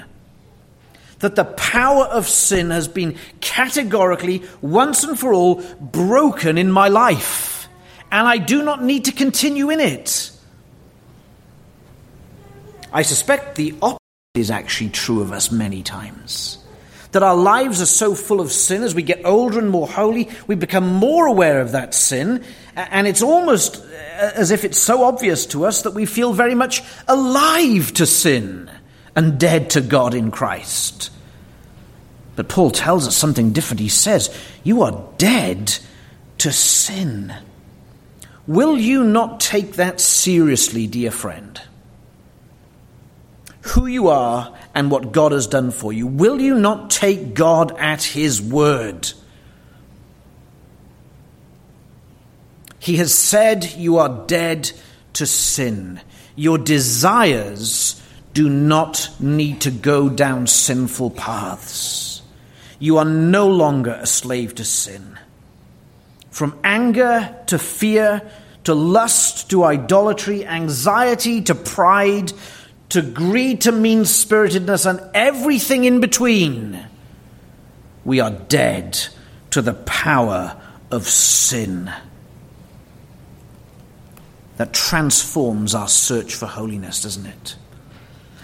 That 1.20 1.36
the 1.36 1.46
power 1.46 2.06
of 2.06 2.28
sin 2.28 2.72
has 2.72 2.88
been 2.88 3.18
categorically, 3.42 4.44
once 4.62 5.04
and 5.04 5.20
for 5.20 5.34
all, 5.34 5.62
broken 5.80 6.58
in 6.58 6.72
my 6.72 6.88
life, 6.88 7.68
and 8.12 8.28
I 8.28 8.38
do 8.38 8.64
not 8.64 8.84
need 8.84 9.06
to 9.06 9.12
continue 9.12 9.70
in 9.70 9.80
it. 9.80 10.32
I 12.92 13.04
suspect 13.04 13.56
the 13.56 13.76
opposite 13.84 14.00
is 14.34 14.50
actually 14.50 14.90
true 14.90 15.22
of 15.22 15.32
us 15.32 15.52
many 15.52 15.84
times 15.84 16.59
that 17.12 17.24
our 17.24 17.36
lives 17.36 17.82
are 17.82 17.88
so 17.88 18.14
full 18.14 18.40
of 18.40 18.52
sin 18.52 18.84
as 18.84 18.94
we 18.94 19.02
get 19.02 19.26
older 19.26 19.60
and 19.60 19.70
more 19.70 19.88
holy, 19.88 20.30
we 20.48 20.56
become 20.56 20.88
more 20.88 21.26
aware 21.26 21.60
of 21.62 21.72
that 21.72 21.94
sin, 21.94 22.44
and 22.76 23.08
it's 23.08 23.24
almost 23.24 23.78
uh, 23.78 24.32
as 24.36 24.52
if 24.52 24.64
it's 24.64 24.80
so 24.80 25.04
obvious 25.04 25.46
to 25.48 25.66
us 25.66 25.82
that 25.84 25.94
we 25.94 26.06
feel 26.06 26.34
very 26.34 26.56
much 26.56 26.84
alive 27.08 27.94
to 27.94 28.06
sin 28.06 28.70
and 29.16 29.40
dead 29.40 29.72
to 29.72 29.82
God 29.82 30.14
in 30.14 30.30
Christ. 30.32 31.12
But 32.36 32.48
Paul 32.48 32.72
tells 32.72 33.08
us 33.08 33.18
something 33.18 33.52
different. 33.52 33.82
He 33.82 33.90
says, 33.90 34.34
You 34.64 34.84
are 34.84 35.04
dead 35.18 35.78
to 36.38 36.52
sin. 36.52 37.34
Will 38.48 38.78
you 38.78 39.04
not 39.04 39.40
take 39.40 39.74
that 39.74 40.00
seriously, 40.00 40.88
dear 40.88 41.12
friend? 41.12 41.62
Who 43.62 43.88
you 43.88 44.08
are 44.08 44.58
and 44.76 44.92
what 44.92 45.12
God 45.12 45.32
has 45.32 45.48
done 45.48 45.72
for 45.72 45.92
you? 45.92 46.08
Will 46.08 46.40
you 46.40 46.56
not 46.56 46.90
take 46.90 47.34
God 47.34 47.78
at 47.78 48.04
His 48.04 48.42
word? 48.42 49.12
He 52.80 52.98
has 52.98 53.14
said 53.14 53.74
you 53.76 53.98
are 53.98 54.26
dead 54.26 54.72
to 55.14 55.26
sin. 55.26 56.02
Your 56.36 56.58
desires 56.58 58.02
do 58.34 58.50
not 58.50 59.10
need 59.20 59.62
to 59.62 59.72
go 59.72 60.08
down 60.10 60.48
sinful 60.48 61.12
paths. 61.12 62.22
You 62.80 62.98
are 62.98 63.06
no 63.06 63.50
longer 63.50 63.92
a 63.92 64.08
slave 64.08 64.56
to 64.56 64.64
sin. 64.64 65.20
From 66.30 66.58
anger 66.64 67.36
to 67.48 67.60
fear, 67.60 68.22
to 68.64 68.74
lust 68.74 69.50
to 69.50 69.66
idolatry, 69.66 70.46
anxiety 70.46 71.42
to 71.42 71.56
pride, 71.56 72.32
to 72.90 73.02
greed 73.02 73.62
to 73.62 73.72
mean 73.72 74.06
spiritedness, 74.06 74.86
and 74.86 75.00
everything 75.14 75.84
in 75.84 76.00
between, 76.00 76.88
we 78.04 78.20
are 78.20 78.32
dead 78.32 79.00
to 79.52 79.62
the 79.62 79.74
power 79.74 80.60
of 80.92 81.08
sin 81.08 81.92
that 84.58 84.74
transforms 84.74 85.74
our 85.74 85.88
search 85.88 86.36
for 86.36 86.46
holiness, 86.46 87.04
doesn't 87.04 87.26
it? 87.26 87.56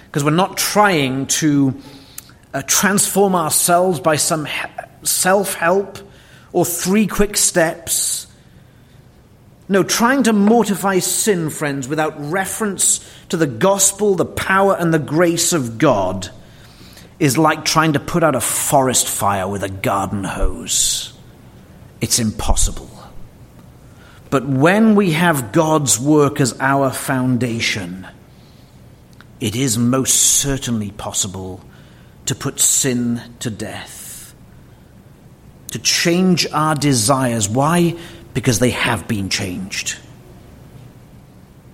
Because 0.06 0.24
we're 0.24 0.32
not 0.32 0.56
trying 0.56 1.26
to 1.28 1.76
uh, 2.54 2.62
transform 2.68 3.36
ourselves 3.36 4.00
by 4.00 4.16
some 4.16 4.48
self 5.04 5.56
help 5.56 5.98
or 6.54 6.64
three 6.64 7.06
quick 7.06 7.36
steps. 7.36 8.25
No, 9.68 9.82
trying 9.84 10.24
to 10.24 10.34
mortify 10.34 11.00
sin, 11.00 11.50
friends, 11.50 11.88
without 11.88 12.14
reference 12.20 13.00
to 13.30 13.38
the 13.38 13.48
gospel, 13.48 14.16
the 14.16 14.26
power, 14.26 14.76
and 14.76 14.94
the 14.94 15.00
grace 15.00 15.54
of 15.54 15.78
God 15.78 16.30
is 17.20 17.38
like 17.38 17.66
trying 17.66 17.94
to 17.94 18.00
put 18.00 18.24
out 18.24 18.36
a 18.36 18.42
forest 18.42 19.08
fire 19.08 19.48
with 19.48 19.64
a 19.64 19.70
garden 19.70 20.24
hose. 20.24 21.14
It's 22.02 22.20
impossible. 22.20 22.92
But 24.30 24.46
when 24.46 24.96
we 24.96 25.12
have 25.12 25.52
God's 25.52 26.00
work 26.00 26.42
as 26.42 26.56
our 26.60 26.92
foundation, 26.92 28.08
it 29.40 29.56
is 29.56 29.78
most 29.78 30.14
certainly 30.14 30.92
possible 30.92 31.62
to 32.26 32.36
put 32.36 32.60
sin 32.60 33.22
to 33.40 33.50
death, 33.50 34.36
to 35.72 35.80
change 35.80 36.46
our 36.52 36.76
desires. 36.76 37.48
Why? 37.48 37.96
Because 38.36 38.60
they 38.60 38.70
have 38.70 39.08
been 39.08 39.30
changed. 39.30 39.98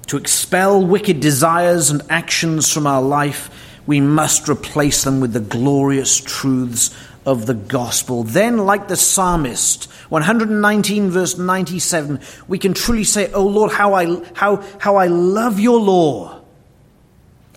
To 0.07 0.17
expel 0.17 0.85
wicked 0.85 1.19
desires 1.19 1.89
and 1.89 2.03
actions 2.09 2.71
from 2.71 2.85
our 2.85 3.01
life, 3.01 3.49
we 3.87 3.99
must 3.99 4.47
replace 4.47 5.03
them 5.03 5.19
with 5.19 5.33
the 5.33 5.39
glorious 5.39 6.19
truths 6.19 6.95
of 7.25 7.47
the 7.47 7.55
gospel. 7.55 8.23
Then, 8.23 8.59
like 8.59 8.87
the 8.87 8.95
psalmist, 8.95 9.85
119 10.09 11.09
verse 11.09 11.37
97, 11.37 12.19
we 12.47 12.59
can 12.59 12.73
truly 12.73 13.05
say, 13.05 13.31
Oh 13.33 13.47
Lord, 13.47 13.71
how 13.71 13.95
I, 13.95 14.21
how, 14.35 14.63
how 14.79 14.97
I 14.97 15.07
love 15.07 15.59
your 15.59 15.79
law. 15.79 16.41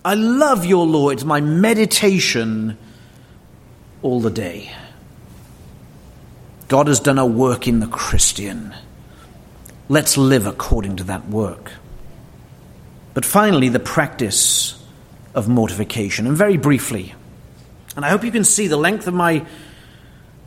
I 0.03 0.15
love 0.15 0.65
your 0.65 0.85
law. 0.87 1.09
It's 1.09 1.23
my 1.23 1.41
meditation 1.41 2.77
all 4.01 4.19
the 4.19 4.31
day. 4.31 4.71
God 6.67 6.87
has 6.87 6.99
done 6.99 7.19
a 7.19 7.25
work 7.25 7.67
in 7.67 7.79
the 7.79 7.87
Christian. 7.87 8.73
Let's 9.87 10.17
live 10.17 10.47
according 10.47 10.97
to 10.97 11.03
that 11.05 11.27
work. 11.27 11.71
But 13.13 13.23
finally, 13.23 13.69
the 13.69 13.79
practice 13.79 14.83
of 15.33 15.47
mortification. 15.47 16.25
And 16.27 16.35
very 16.35 16.57
briefly, 16.57 17.13
and 17.95 18.03
I 18.03 18.09
hope 18.09 18.23
you 18.23 18.31
can 18.31 18.43
see 18.43 18.67
the 18.67 18.77
length 18.77 19.07
of 19.07 19.13
my 19.13 19.45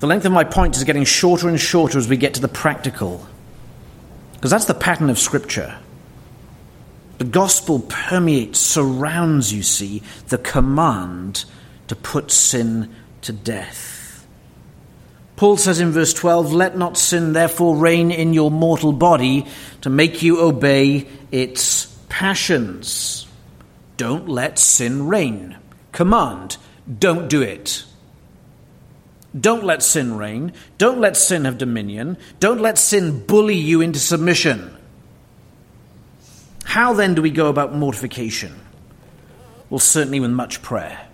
the 0.00 0.06
length 0.06 0.24
of 0.24 0.32
my 0.32 0.44
point 0.44 0.76
is 0.76 0.84
getting 0.84 1.04
shorter 1.04 1.48
and 1.48 1.58
shorter 1.58 1.98
as 1.98 2.08
we 2.08 2.16
get 2.16 2.34
to 2.34 2.40
the 2.40 2.48
practical. 2.48 3.26
Because 4.34 4.52
that's 4.52 4.66
the 4.66 4.74
pattern 4.74 5.10
of 5.10 5.18
Scripture. 5.18 5.76
The 7.18 7.24
gospel 7.24 7.80
permeates, 7.80 8.60
surrounds, 8.60 9.52
you 9.52 9.64
see, 9.64 10.04
the 10.28 10.38
command 10.38 11.44
to 11.88 11.96
put 11.96 12.30
sin 12.30 12.94
to 13.22 13.32
death. 13.32 13.97
Paul 15.38 15.56
says 15.56 15.78
in 15.78 15.92
verse 15.92 16.12
12, 16.14 16.52
Let 16.52 16.76
not 16.76 16.98
sin 16.98 17.32
therefore 17.32 17.76
reign 17.76 18.10
in 18.10 18.34
your 18.34 18.50
mortal 18.50 18.92
body 18.92 19.46
to 19.82 19.88
make 19.88 20.20
you 20.20 20.40
obey 20.40 21.06
its 21.30 21.86
passions. 22.08 23.24
Don't 23.96 24.28
let 24.28 24.58
sin 24.58 25.06
reign. 25.06 25.56
Command, 25.92 26.56
don't 26.98 27.30
do 27.30 27.40
it. 27.40 27.84
Don't 29.38 29.62
let 29.62 29.84
sin 29.84 30.16
reign. 30.16 30.54
Don't 30.76 30.98
let 30.98 31.16
sin 31.16 31.44
have 31.44 31.56
dominion. 31.56 32.16
Don't 32.40 32.60
let 32.60 32.76
sin 32.76 33.24
bully 33.24 33.54
you 33.54 33.80
into 33.80 34.00
submission. 34.00 34.76
How 36.64 36.94
then 36.94 37.14
do 37.14 37.22
we 37.22 37.30
go 37.30 37.46
about 37.46 37.76
mortification? 37.76 38.58
Well, 39.70 39.78
certainly 39.78 40.18
with 40.18 40.32
much 40.32 40.62
prayer. 40.62 41.07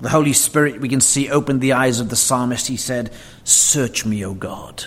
The 0.00 0.08
Holy 0.08 0.32
Spirit, 0.32 0.80
we 0.80 0.88
can 0.88 1.00
see, 1.00 1.28
opened 1.28 1.60
the 1.60 1.72
eyes 1.72 1.98
of 1.98 2.08
the 2.08 2.16
psalmist. 2.16 2.68
He 2.68 2.76
said, 2.76 3.12
Search 3.44 4.04
me, 4.04 4.24
O 4.24 4.32
God. 4.32 4.84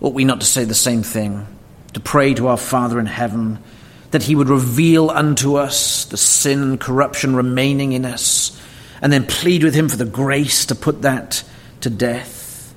Ought 0.00 0.14
we 0.14 0.24
not 0.24 0.40
to 0.40 0.46
say 0.46 0.64
the 0.64 0.74
same 0.74 1.02
thing? 1.02 1.46
To 1.94 2.00
pray 2.00 2.34
to 2.34 2.48
our 2.48 2.56
Father 2.56 2.98
in 2.98 3.06
heaven 3.06 3.62
that 4.10 4.22
he 4.22 4.34
would 4.34 4.48
reveal 4.48 5.10
unto 5.10 5.56
us 5.56 6.04
the 6.06 6.16
sin 6.16 6.62
and 6.62 6.80
corruption 6.80 7.36
remaining 7.36 7.92
in 7.92 8.04
us, 8.04 8.60
and 9.02 9.12
then 9.12 9.26
plead 9.26 9.62
with 9.62 9.74
him 9.74 9.88
for 9.88 9.96
the 9.96 10.04
grace 10.04 10.66
to 10.66 10.74
put 10.74 11.02
that 11.02 11.44
to 11.80 11.90
death. 11.90 12.74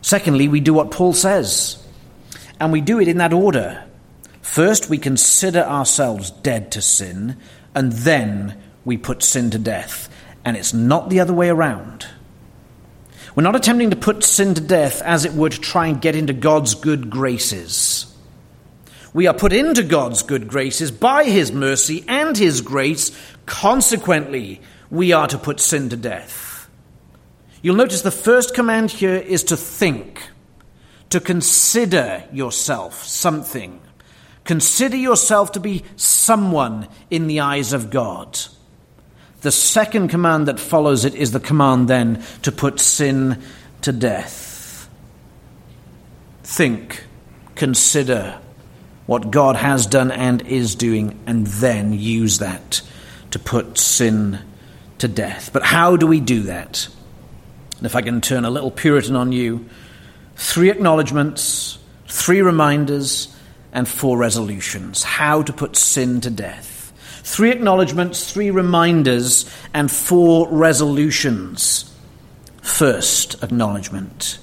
Secondly, 0.00 0.48
we 0.48 0.60
do 0.60 0.72
what 0.72 0.90
Paul 0.90 1.12
says, 1.12 1.84
and 2.60 2.72
we 2.72 2.80
do 2.80 3.00
it 3.00 3.08
in 3.08 3.18
that 3.18 3.32
order. 3.32 3.84
First, 4.40 4.88
we 4.88 4.98
consider 4.98 5.60
ourselves 5.60 6.30
dead 6.30 6.72
to 6.72 6.80
sin, 6.82 7.36
and 7.74 7.92
then 7.92 8.56
we 8.88 8.96
put 8.96 9.22
sin 9.22 9.50
to 9.50 9.58
death. 9.58 10.08
And 10.46 10.56
it's 10.56 10.72
not 10.72 11.10
the 11.10 11.20
other 11.20 11.34
way 11.34 11.50
around. 11.50 12.06
We're 13.34 13.42
not 13.42 13.54
attempting 13.54 13.90
to 13.90 13.96
put 13.96 14.24
sin 14.24 14.54
to 14.54 14.62
death, 14.62 15.02
as 15.02 15.26
it 15.26 15.34
were, 15.34 15.50
to 15.50 15.60
try 15.60 15.88
and 15.88 16.00
get 16.00 16.16
into 16.16 16.32
God's 16.32 16.74
good 16.74 17.10
graces. 17.10 18.06
We 19.12 19.26
are 19.26 19.34
put 19.34 19.52
into 19.52 19.82
God's 19.82 20.22
good 20.22 20.48
graces 20.48 20.90
by 20.90 21.24
His 21.24 21.52
mercy 21.52 22.02
and 22.08 22.36
His 22.36 22.62
grace. 22.62 23.12
Consequently, 23.44 24.62
we 24.90 25.12
are 25.12 25.28
to 25.28 25.36
put 25.36 25.60
sin 25.60 25.90
to 25.90 25.96
death. 25.96 26.70
You'll 27.60 27.76
notice 27.76 28.00
the 28.00 28.10
first 28.10 28.54
command 28.54 28.90
here 28.90 29.16
is 29.16 29.44
to 29.44 29.56
think, 29.56 30.22
to 31.10 31.20
consider 31.20 32.24
yourself 32.32 33.04
something. 33.04 33.80
Consider 34.44 34.96
yourself 34.96 35.52
to 35.52 35.60
be 35.60 35.84
someone 35.96 36.88
in 37.10 37.26
the 37.26 37.40
eyes 37.40 37.74
of 37.74 37.90
God. 37.90 38.38
The 39.40 39.52
second 39.52 40.08
command 40.08 40.48
that 40.48 40.58
follows 40.58 41.04
it 41.04 41.14
is 41.14 41.30
the 41.30 41.40
command 41.40 41.88
then 41.88 42.24
to 42.42 42.50
put 42.50 42.80
sin 42.80 43.42
to 43.82 43.92
death. 43.92 44.88
Think, 46.42 47.04
consider 47.54 48.40
what 49.06 49.30
God 49.30 49.56
has 49.56 49.86
done 49.86 50.10
and 50.10 50.42
is 50.42 50.74
doing, 50.74 51.18
and 51.26 51.46
then 51.46 51.92
use 51.92 52.38
that 52.40 52.82
to 53.30 53.38
put 53.38 53.78
sin 53.78 54.38
to 54.98 55.08
death. 55.08 55.50
But 55.52 55.62
how 55.62 55.96
do 55.96 56.06
we 56.06 56.20
do 56.20 56.42
that? 56.42 56.88
And 57.78 57.86
if 57.86 57.94
I 57.94 58.02
can 58.02 58.20
turn 58.20 58.44
a 58.44 58.50
little 58.50 58.70
Puritan 58.70 59.14
on 59.16 59.32
you, 59.32 59.66
three 60.36 60.70
acknowledgments, 60.70 61.78
three 62.06 62.42
reminders, 62.42 63.34
and 63.72 63.86
four 63.86 64.18
resolutions. 64.18 65.02
How 65.02 65.42
to 65.42 65.52
put 65.52 65.76
sin 65.76 66.20
to 66.22 66.30
death. 66.30 66.77
Three 67.28 67.50
acknowledgments, 67.50 68.32
three 68.32 68.50
reminders, 68.50 69.44
and 69.74 69.92
four 69.92 70.48
resolutions. 70.48 71.94
First 72.62 73.40
acknowledgement 73.44 74.38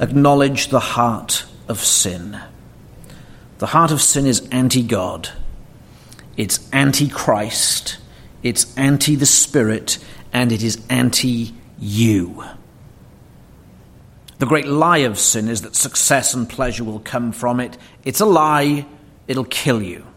acknowledge 0.00 0.68
the 0.68 0.80
heart 0.80 1.46
of 1.68 1.78
sin. 1.78 2.40
The 3.58 3.68
heart 3.68 3.92
of 3.92 4.02
sin 4.02 4.26
is 4.26 4.46
anti 4.50 4.82
God, 4.82 5.30
it's 6.36 6.68
anti 6.72 7.08
Christ, 7.08 7.98
it's 8.42 8.76
anti 8.76 9.14
the 9.14 9.24
Spirit, 9.24 9.98
and 10.32 10.50
it 10.50 10.64
is 10.64 10.84
anti 10.90 11.54
you. 11.78 12.44
The 14.40 14.46
great 14.46 14.66
lie 14.66 14.98
of 14.98 15.20
sin 15.20 15.48
is 15.48 15.62
that 15.62 15.76
success 15.76 16.34
and 16.34 16.50
pleasure 16.50 16.82
will 16.82 16.98
come 16.98 17.30
from 17.30 17.60
it. 17.60 17.78
It's 18.04 18.20
a 18.20 18.26
lie, 18.26 18.86
it'll 19.28 19.44
kill 19.44 19.80
you. 19.80 20.07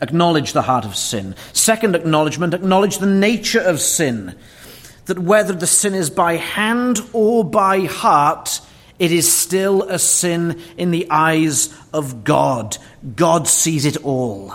Acknowledge 0.00 0.52
the 0.52 0.62
heart 0.62 0.84
of 0.84 0.96
sin. 0.96 1.34
Second 1.52 1.94
acknowledgement, 1.94 2.54
acknowledge 2.54 2.98
the 2.98 3.06
nature 3.06 3.60
of 3.60 3.80
sin. 3.80 4.34
That 5.06 5.18
whether 5.18 5.52
the 5.52 5.66
sin 5.66 5.94
is 5.94 6.10
by 6.10 6.36
hand 6.36 7.00
or 7.12 7.44
by 7.44 7.80
heart, 7.86 8.60
it 8.98 9.12
is 9.12 9.30
still 9.30 9.82
a 9.84 9.98
sin 9.98 10.60
in 10.76 10.90
the 10.90 11.06
eyes 11.10 11.74
of 11.92 12.24
God. 12.24 12.76
God 13.14 13.46
sees 13.46 13.84
it 13.84 13.98
all. 13.98 14.54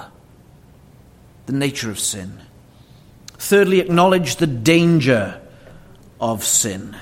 The 1.46 1.54
nature 1.54 1.90
of 1.90 2.00
sin. 2.00 2.40
Thirdly, 3.38 3.80
acknowledge 3.80 4.36
the 4.36 4.48
danger 4.48 5.42
of 6.20 6.44
sin. 6.44 6.96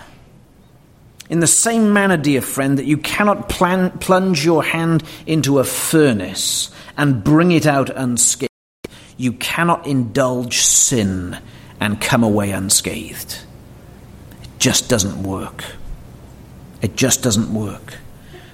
In 1.30 1.40
the 1.40 1.48
same 1.48 1.94
manner, 1.94 2.18
dear 2.18 2.42
friend, 2.42 2.80
that 2.80 2.86
you 2.86 2.98
cannot 2.98 3.50
plan, 3.50 3.92
plunge 4.00 4.44
your 4.44 4.64
hand 4.64 5.04
into 5.28 5.60
a 5.60 5.64
furnace 5.64 6.72
and 6.98 7.24
bring 7.24 7.52
it 7.52 7.68
out 7.68 7.92
unscathed, 7.92 8.50
you 9.16 9.34
cannot 9.34 9.86
indulge 9.86 10.58
sin 10.58 11.38
and 11.80 12.02
come 12.02 12.24
away 12.24 12.52
unscathed. 12.52 13.44
It 14.42 14.50
just 14.58 14.90
doesn't 14.90 15.22
work. 15.22 15.64
It 16.82 16.96
just 16.96 17.22
doesn't 17.22 17.54
work. 17.54 17.96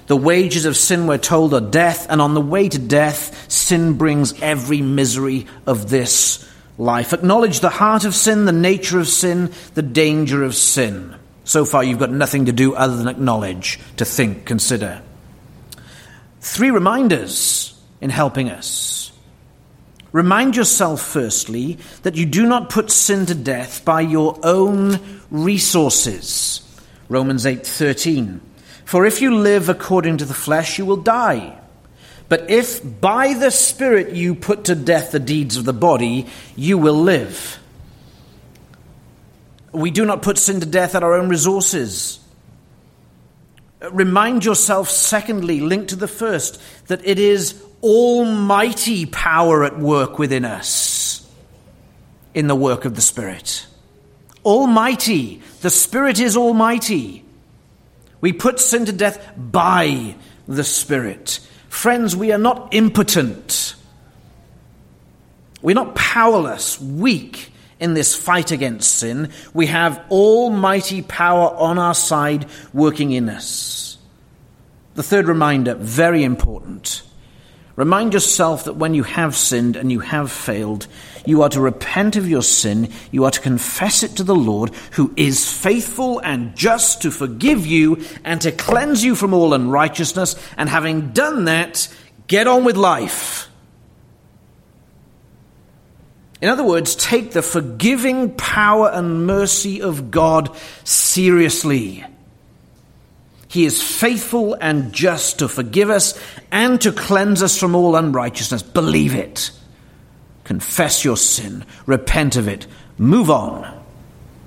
The 0.06 0.16
wages 0.16 0.66
of 0.66 0.76
sin, 0.76 1.06
we're 1.06 1.18
told, 1.18 1.54
are 1.54 1.60
death, 1.60 2.06
and 2.10 2.20
on 2.20 2.34
the 2.34 2.40
way 2.40 2.68
to 2.68 2.78
death, 2.78 3.50
sin 3.50 3.94
brings 3.94 4.40
every 4.40 4.82
misery 4.82 5.46
of 5.66 5.88
this 5.88 6.48
life. 6.78 7.12
Acknowledge 7.12 7.60
the 7.60 7.70
heart 7.70 8.04
of 8.04 8.14
sin, 8.14 8.44
the 8.44 8.52
nature 8.52 9.00
of 9.00 9.08
sin, 9.08 9.52
the 9.74 9.82
danger 9.82 10.44
of 10.44 10.54
sin. 10.54 11.16
So 11.46 11.64
far, 11.64 11.84
you've 11.84 12.00
got 12.00 12.10
nothing 12.10 12.46
to 12.46 12.52
do 12.52 12.74
other 12.74 12.96
than 12.96 13.06
acknowledge, 13.06 13.78
to 13.98 14.04
think, 14.04 14.44
consider. 14.44 15.00
Three 16.40 16.70
reminders 16.70 17.80
in 18.00 18.10
helping 18.10 18.50
us. 18.50 19.12
Remind 20.10 20.56
yourself, 20.56 21.00
firstly, 21.00 21.78
that 22.02 22.16
you 22.16 22.26
do 22.26 22.46
not 22.46 22.68
put 22.68 22.90
sin 22.90 23.26
to 23.26 23.34
death 23.34 23.84
by 23.84 24.00
your 24.00 24.40
own 24.42 24.98
resources. 25.30 26.62
Romans 27.08 27.46
8:13. 27.46 28.40
For 28.84 29.06
if 29.06 29.22
you 29.22 29.36
live 29.36 29.68
according 29.68 30.16
to 30.18 30.24
the 30.24 30.34
flesh, 30.34 30.78
you 30.78 30.84
will 30.84 30.96
die. 30.96 31.58
But 32.28 32.50
if 32.50 32.80
by 33.00 33.34
the 33.34 33.52
Spirit 33.52 34.16
you 34.16 34.34
put 34.34 34.64
to 34.64 34.74
death 34.74 35.12
the 35.12 35.20
deeds 35.20 35.56
of 35.56 35.64
the 35.64 35.72
body, 35.72 36.26
you 36.56 36.76
will 36.76 37.00
live. 37.00 37.60
We 39.76 39.90
do 39.90 40.06
not 40.06 40.22
put 40.22 40.38
sin 40.38 40.60
to 40.60 40.66
death 40.66 40.94
at 40.94 41.02
our 41.02 41.12
own 41.12 41.28
resources. 41.28 42.18
Remind 43.90 44.42
yourself, 44.42 44.88
secondly, 44.88 45.60
linked 45.60 45.90
to 45.90 45.96
the 45.96 46.08
first, 46.08 46.58
that 46.86 47.06
it 47.06 47.18
is 47.18 47.62
almighty 47.82 49.04
power 49.04 49.64
at 49.64 49.78
work 49.78 50.18
within 50.18 50.46
us 50.46 51.30
in 52.32 52.46
the 52.46 52.54
work 52.54 52.86
of 52.86 52.94
the 52.94 53.02
Spirit. 53.02 53.66
Almighty. 54.46 55.42
The 55.60 55.68
Spirit 55.68 56.20
is 56.20 56.38
almighty. 56.38 57.22
We 58.22 58.32
put 58.32 58.60
sin 58.60 58.86
to 58.86 58.92
death 58.92 59.30
by 59.36 60.14
the 60.48 60.64
Spirit. 60.64 61.40
Friends, 61.68 62.16
we 62.16 62.32
are 62.32 62.38
not 62.38 62.72
impotent. 62.72 63.74
We're 65.60 65.74
not 65.74 65.94
powerless, 65.94 66.80
weak 66.80 67.52
in 67.78 67.94
this 67.94 68.14
fight 68.14 68.50
against 68.50 68.94
sin, 68.94 69.30
we 69.52 69.66
have 69.66 70.02
almighty 70.10 71.02
power 71.02 71.54
on 71.56 71.78
our 71.78 71.94
side 71.94 72.46
working 72.72 73.12
in 73.12 73.28
us. 73.28 73.98
The 74.94 75.02
third 75.02 75.28
reminder, 75.28 75.74
very 75.74 76.24
important. 76.24 77.02
Remind 77.76 78.14
yourself 78.14 78.64
that 78.64 78.76
when 78.76 78.94
you 78.94 79.02
have 79.02 79.36
sinned 79.36 79.76
and 79.76 79.92
you 79.92 80.00
have 80.00 80.32
failed, 80.32 80.86
you 81.26 81.42
are 81.42 81.50
to 81.50 81.60
repent 81.60 82.16
of 82.16 82.26
your 82.26 82.40
sin, 82.40 82.90
you 83.10 83.24
are 83.24 83.30
to 83.30 83.40
confess 83.40 84.02
it 84.02 84.12
to 84.12 84.24
the 84.24 84.34
Lord, 84.34 84.70
who 84.92 85.12
is 85.16 85.52
faithful 85.52 86.18
and 86.20 86.56
just 86.56 87.02
to 87.02 87.10
forgive 87.10 87.66
you 87.66 88.02
and 88.24 88.40
to 88.40 88.52
cleanse 88.52 89.04
you 89.04 89.14
from 89.14 89.34
all 89.34 89.52
unrighteousness, 89.52 90.36
and 90.56 90.70
having 90.70 91.10
done 91.10 91.44
that, 91.44 91.94
get 92.26 92.46
on 92.46 92.64
with 92.64 92.76
life. 92.78 93.50
In 96.40 96.48
other 96.48 96.64
words, 96.64 96.94
take 96.96 97.32
the 97.32 97.42
forgiving 97.42 98.34
power 98.34 98.90
and 98.90 99.26
mercy 99.26 99.80
of 99.80 100.10
God 100.10 100.54
seriously. 100.84 102.04
He 103.48 103.64
is 103.64 103.82
faithful 103.82 104.54
and 104.54 104.92
just 104.92 105.38
to 105.38 105.48
forgive 105.48 105.88
us 105.88 106.18
and 106.50 106.80
to 106.82 106.92
cleanse 106.92 107.42
us 107.42 107.58
from 107.58 107.74
all 107.74 107.96
unrighteousness. 107.96 108.62
Believe 108.62 109.14
it. 109.14 109.50
Confess 110.44 111.04
your 111.04 111.16
sin, 111.16 111.64
repent 111.86 112.36
of 112.36 112.48
it, 112.48 112.66
move 112.98 113.30
on, 113.30 113.82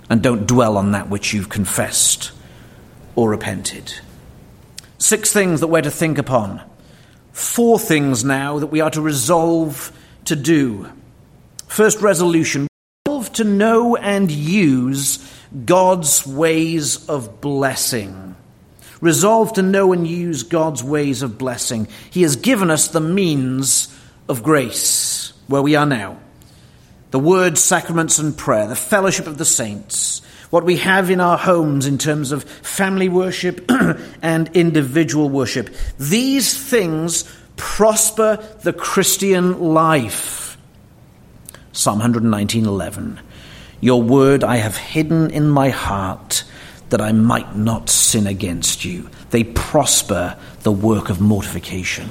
and 0.09 0.21
don't 0.21 0.47
dwell 0.47 0.77
on 0.77 0.91
that 0.91 1.09
which 1.09 1.33
you've 1.33 1.49
confessed 1.49 2.31
or 3.15 3.29
repented. 3.29 3.93
Six 4.97 5.33
things 5.33 5.59
that 5.59 5.67
we're 5.67 5.81
to 5.81 5.91
think 5.91 6.17
upon. 6.17 6.61
Four 7.33 7.79
things 7.79 8.23
now 8.23 8.59
that 8.59 8.67
we 8.67 8.79
are 8.79 8.91
to 8.91 9.01
resolve 9.01 9.91
to 10.25 10.35
do. 10.35 10.89
First 11.69 12.01
resolution 12.01 12.67
resolve 13.07 13.31
to 13.33 13.43
know 13.43 13.95
and 13.95 14.29
use 14.29 15.19
God's 15.65 16.25
ways 16.25 17.07
of 17.07 17.39
blessing. 17.41 18.35
Resolve 19.01 19.53
to 19.53 19.61
know 19.61 19.93
and 19.93 20.05
use 20.05 20.43
God's 20.43 20.83
ways 20.83 21.21
of 21.21 21.37
blessing. 21.37 21.87
He 22.09 22.23
has 22.23 22.35
given 22.35 22.71
us 22.71 22.87
the 22.87 22.99
means 22.99 23.95
of 24.27 24.43
grace 24.43 25.31
where 25.47 25.61
we 25.61 25.75
are 25.75 25.85
now. 25.85 26.17
The 27.11 27.19
word, 27.19 27.57
sacraments, 27.57 28.17
and 28.17 28.35
prayer, 28.35 28.67
the 28.67 28.75
fellowship 28.75 29.27
of 29.27 29.37
the 29.37 29.45
saints, 29.45 30.21
what 30.49 30.65
we 30.65 30.77
have 30.77 31.11
in 31.11 31.21
our 31.21 31.37
homes 31.37 31.85
in 31.85 31.99
terms 31.99 32.31
of 32.31 32.43
family 32.43 33.09
worship 33.09 33.71
and 34.21 34.49
individual 34.55 35.29
worship. 35.29 35.69
These 35.99 36.57
things 36.61 37.31
prosper 37.55 38.43
the 38.63 38.73
Christian 38.73 39.59
life. 39.59 40.48
Psalm 41.71 41.99
119:11. 41.99 43.19
Your 43.81 44.01
word 44.01 44.43
I 44.43 44.57
have 44.57 44.77
hidden 44.77 45.29
in 45.29 45.49
my 45.49 45.69
heart 45.69 46.43
that 46.89 47.01
I 47.01 47.11
might 47.11 47.55
not 47.55 47.89
sin 47.89 48.27
against 48.27 48.83
you. 48.83 49.09
They 49.29 49.43
prosper 49.43 50.35
the 50.63 50.71
work 50.71 51.09
of 51.09 51.21
mortification. 51.21 52.09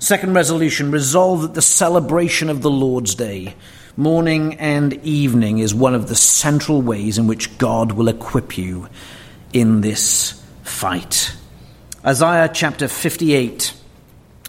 Second 0.00 0.34
resolution 0.34 0.90
resolve 0.90 1.42
that 1.42 1.54
the 1.54 1.62
celebration 1.62 2.50
of 2.50 2.62
the 2.62 2.70
Lord's 2.70 3.14
Day, 3.14 3.54
morning 3.96 4.54
and 4.54 4.94
evening, 5.04 5.58
is 5.58 5.74
one 5.74 5.94
of 5.94 6.08
the 6.08 6.14
central 6.14 6.82
ways 6.82 7.18
in 7.18 7.26
which 7.26 7.58
God 7.58 7.92
will 7.92 8.08
equip 8.08 8.58
you 8.58 8.88
in 9.52 9.80
this 9.80 10.40
fight. 10.62 11.32
Isaiah 12.04 12.50
chapter 12.52 12.86
58 12.86 13.72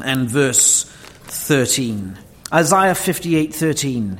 and 0.04 0.30
verse 0.30 0.84
13. 1.24 2.18
Isaiah 2.52 2.96
58:13. 2.96 4.20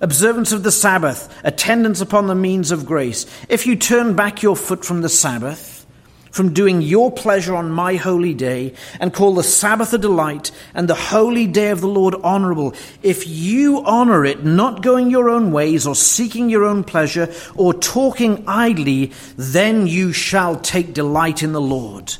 observance 0.00 0.52
of 0.52 0.62
the 0.62 0.72
Sabbath, 0.72 1.28
attendance 1.42 2.00
upon 2.02 2.26
the 2.26 2.34
means 2.34 2.70
of 2.70 2.84
grace. 2.84 3.24
If 3.48 3.66
you 3.66 3.76
turn 3.76 4.14
back 4.14 4.42
your 4.42 4.56
foot 4.56 4.84
from 4.84 5.00
the 5.00 5.08
Sabbath, 5.08 5.86
from 6.30 6.52
doing 6.52 6.82
your 6.82 7.10
pleasure 7.10 7.54
on 7.56 7.70
my 7.70 7.96
holy 7.96 8.34
day, 8.34 8.74
and 9.00 9.12
call 9.12 9.34
the 9.34 9.42
Sabbath 9.42 9.94
a 9.94 9.98
delight, 9.98 10.50
and 10.74 10.86
the 10.86 10.94
holy 10.94 11.46
day 11.46 11.70
of 11.70 11.80
the 11.80 11.88
Lord 11.88 12.14
honorable, 12.22 12.74
if 13.02 13.26
you 13.26 13.82
honor 13.84 14.24
it, 14.26 14.44
not 14.44 14.82
going 14.82 15.10
your 15.10 15.30
own 15.30 15.50
ways, 15.50 15.86
or 15.86 15.94
seeking 15.94 16.50
your 16.50 16.64
own 16.64 16.84
pleasure, 16.84 17.32
or 17.54 17.72
talking 17.72 18.44
idly, 18.46 19.12
then 19.36 19.86
you 19.86 20.12
shall 20.12 20.56
take 20.56 20.92
delight 20.92 21.42
in 21.42 21.52
the 21.52 21.60
Lord 21.60 22.16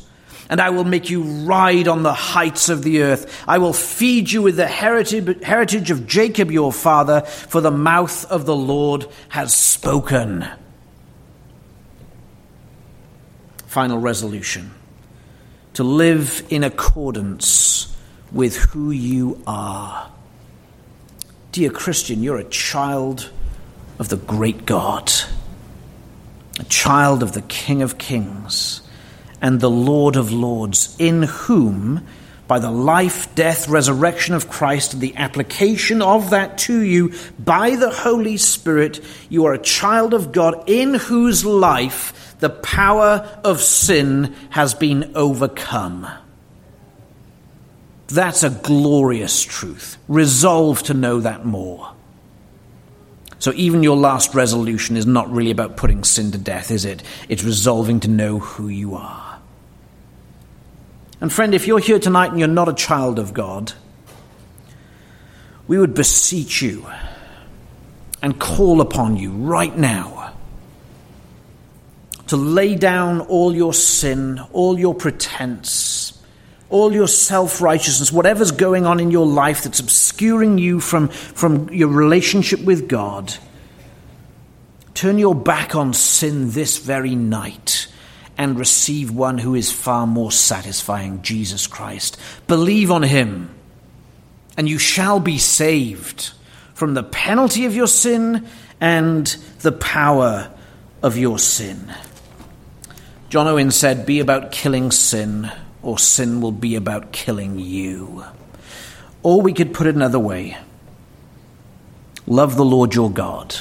and 0.48 0.60
I 0.60 0.70
will 0.70 0.84
make 0.84 1.10
you 1.10 1.22
ride 1.22 1.88
on 1.88 2.02
the 2.02 2.12
heights 2.12 2.68
of 2.68 2.82
the 2.82 3.02
earth. 3.02 3.44
I 3.48 3.58
will 3.58 3.72
feed 3.72 4.30
you 4.30 4.42
with 4.42 4.56
the 4.56 4.66
heritage 4.66 5.90
of 5.90 6.06
Jacob 6.06 6.50
your 6.50 6.72
father, 6.72 7.22
for 7.22 7.60
the 7.60 7.70
mouth 7.70 8.24
of 8.30 8.46
the 8.46 8.56
Lord 8.56 9.06
has 9.28 9.52
spoken. 9.54 10.46
Final 13.66 13.98
resolution 13.98 14.70
to 15.74 15.84
live 15.84 16.46
in 16.48 16.64
accordance 16.64 17.94
with 18.32 18.56
who 18.56 18.90
you 18.90 19.42
are. 19.46 20.10
Dear 21.52 21.70
Christian, 21.70 22.22
you're 22.22 22.38
a 22.38 22.44
child 22.44 23.30
of 23.98 24.08
the 24.08 24.16
great 24.16 24.64
God, 24.64 25.12
a 26.58 26.64
child 26.64 27.22
of 27.22 27.32
the 27.32 27.42
King 27.42 27.82
of 27.82 27.98
Kings 27.98 28.80
and 29.40 29.60
the 29.60 29.70
Lord 29.70 30.16
of 30.16 30.32
Lords, 30.32 30.96
in 30.98 31.22
whom, 31.22 32.06
by 32.46 32.58
the 32.58 32.70
life, 32.70 33.34
death, 33.34 33.68
resurrection 33.68 34.34
of 34.34 34.48
Christ, 34.48 34.94
and 34.94 35.02
the 35.02 35.16
application 35.16 36.00
of 36.00 36.30
that 36.30 36.58
to 36.58 36.80
you 36.80 37.12
by 37.38 37.76
the 37.76 37.90
Holy 37.90 38.36
Spirit, 38.36 39.00
you 39.28 39.46
are 39.46 39.54
a 39.54 39.58
child 39.58 40.14
of 40.14 40.32
God, 40.32 40.68
in 40.68 40.94
whose 40.94 41.44
life 41.44 42.36
the 42.38 42.50
power 42.50 43.40
of 43.44 43.60
sin 43.60 44.34
has 44.50 44.74
been 44.74 45.12
overcome. 45.14 46.06
That's 48.08 48.44
a 48.44 48.50
glorious 48.50 49.42
truth. 49.42 49.98
Resolve 50.06 50.82
to 50.84 50.94
know 50.94 51.20
that 51.20 51.44
more. 51.44 51.92
So 53.38 53.52
even 53.54 53.82
your 53.82 53.96
last 53.96 54.34
resolution 54.34 54.96
is 54.96 55.06
not 55.06 55.30
really 55.30 55.50
about 55.50 55.76
putting 55.76 56.04
sin 56.04 56.32
to 56.32 56.38
death, 56.38 56.70
is 56.70 56.84
it? 56.84 57.02
It's 57.28 57.44
resolving 57.44 58.00
to 58.00 58.08
know 58.08 58.38
who 58.38 58.68
you 58.68 58.94
are. 58.94 59.25
And 61.20 61.32
friend, 61.32 61.54
if 61.54 61.66
you're 61.66 61.78
here 61.78 61.98
tonight 61.98 62.30
and 62.30 62.38
you're 62.38 62.48
not 62.48 62.68
a 62.68 62.74
child 62.74 63.18
of 63.18 63.32
God, 63.32 63.72
we 65.66 65.78
would 65.78 65.94
beseech 65.94 66.62
you 66.62 66.86
and 68.22 68.38
call 68.38 68.80
upon 68.80 69.16
you 69.16 69.30
right 69.30 69.76
now 69.76 70.34
to 72.28 72.36
lay 72.36 72.74
down 72.74 73.20
all 73.20 73.54
your 73.54 73.72
sin, 73.72 74.40
all 74.52 74.78
your 74.78 74.94
pretense, 74.94 76.20
all 76.68 76.92
your 76.92 77.08
self 77.08 77.60
righteousness, 77.60 78.12
whatever's 78.12 78.50
going 78.50 78.84
on 78.84 79.00
in 79.00 79.10
your 79.10 79.26
life 79.26 79.62
that's 79.62 79.80
obscuring 79.80 80.58
you 80.58 80.80
from, 80.80 81.08
from 81.08 81.68
your 81.70 81.88
relationship 81.88 82.60
with 82.60 82.88
God. 82.88 83.32
Turn 84.94 85.18
your 85.18 85.34
back 85.34 85.74
on 85.74 85.94
sin 85.94 86.50
this 86.50 86.78
very 86.78 87.14
night 87.14 87.86
and 88.38 88.58
receive 88.58 89.10
one 89.10 89.38
who 89.38 89.54
is 89.54 89.72
far 89.72 90.06
more 90.06 90.32
satisfying, 90.32 91.22
Jesus 91.22 91.66
Christ. 91.66 92.18
Believe 92.46 92.90
on 92.90 93.02
him, 93.02 93.54
and 94.56 94.68
you 94.68 94.78
shall 94.78 95.20
be 95.20 95.38
saved 95.38 96.32
from 96.74 96.94
the 96.94 97.02
penalty 97.02 97.64
of 97.64 97.74
your 97.74 97.86
sin 97.86 98.46
and 98.80 99.26
the 99.60 99.72
power 99.72 100.50
of 101.02 101.16
your 101.16 101.38
sin. 101.38 101.92
John 103.28 103.46
Owen 103.46 103.70
said, 103.70 104.06
Be 104.06 104.20
about 104.20 104.52
killing 104.52 104.90
sin, 104.90 105.50
or 105.82 105.98
sin 105.98 106.40
will 106.40 106.52
be 106.52 106.76
about 106.76 107.12
killing 107.12 107.58
you. 107.58 108.24
Or 109.22 109.42
we 109.42 109.52
could 109.52 109.74
put 109.74 109.86
it 109.86 109.94
another 109.94 110.18
way 110.18 110.58
love 112.26 112.56
the 112.56 112.64
Lord 112.64 112.94
your 112.94 113.10
God 113.10 113.54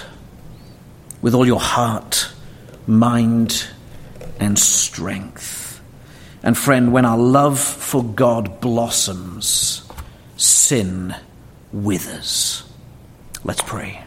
with 1.21 1.33
all 1.33 1.45
your 1.45 1.59
heart, 1.59 2.31
mind, 2.87 3.67
and 4.39 4.57
strength. 4.57 5.81
And 6.43 6.57
friend, 6.57 6.93
when 6.93 7.05
our 7.05 7.17
love 7.17 7.59
for 7.59 8.03
God 8.03 8.61
blossoms, 8.61 9.89
sin 10.37 11.15
withers. 11.71 12.63
Let's 13.43 13.61
pray. 13.61 14.03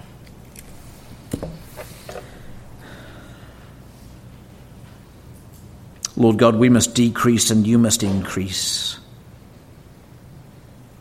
Lord 6.17 6.37
God, 6.37 6.57
we 6.57 6.69
must 6.69 6.95
decrease 6.95 7.51
and 7.51 7.67
you 7.67 7.79
must 7.79 8.03
increase. 8.03 8.99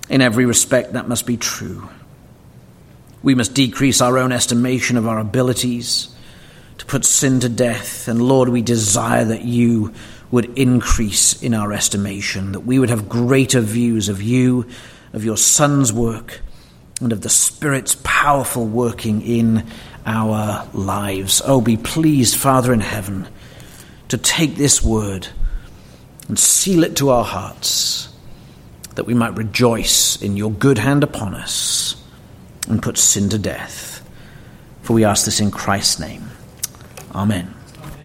In 0.09 0.21
every 0.21 0.45
respect, 0.45 0.93
that 0.93 1.07
must 1.07 1.25
be 1.25 1.38
true. 1.38 1.89
We 3.23 3.34
must 3.34 3.55
decrease 3.55 3.99
our 3.99 4.19
own 4.19 4.32
estimation 4.32 4.95
of 4.95 5.07
our 5.07 5.19
abilities 5.19 6.15
to 6.78 6.86
put 6.86 7.05
sin 7.05 7.39
to 7.41 7.49
death. 7.49 8.07
And 8.07 8.21
Lord, 8.21 8.49
we 8.49 8.61
desire 8.61 9.25
that 9.25 9.43
you 9.43 9.93
would 10.32 10.57
increase 10.57 11.41
in 11.41 11.53
our 11.53 11.71
estimation, 11.71 12.51
that 12.51 12.61
we 12.61 12.80
would 12.80 12.89
have 12.89 13.07
greater 13.07 13.61
views 13.61 14.09
of 14.09 14.21
you, 14.21 14.65
of 15.13 15.23
your 15.23 15.38
Son's 15.38 15.93
work, 15.93 16.41
and 16.99 17.13
of 17.13 17.21
the 17.21 17.30
Spirit's 17.30 17.95
powerful 18.03 18.65
working 18.65 19.21
in 19.21 19.65
our 20.05 20.67
lives. 20.73 21.41
Oh, 21.45 21.61
be 21.61 21.78
pleased, 21.78 22.36
Father 22.36 22.73
in 22.73 22.80
heaven, 22.80 23.28
to 24.09 24.17
take 24.17 24.55
this 24.55 24.84
word 24.84 25.28
and 26.28 26.38
seal 26.38 26.84
it 26.84 26.95
to 26.97 27.09
our 27.09 27.23
hearts, 27.23 28.09
that 28.95 29.05
we 29.05 29.13
might 29.13 29.38
rejoice 29.38 30.21
in 30.21 30.36
your 30.36 30.51
good 30.51 30.78
hand 30.78 31.03
upon 31.03 31.36
us 31.36 31.95
and 32.67 32.82
put 32.82 32.97
sin 32.97 33.30
to 33.30 33.38
death. 33.38 34.03
For 34.82 34.93
we 34.93 35.05
ask 35.05 35.25
this 35.25 35.39
in 35.39 35.51
Christ's 35.51 35.99
name. 35.99 36.30
Amen. 37.18 37.57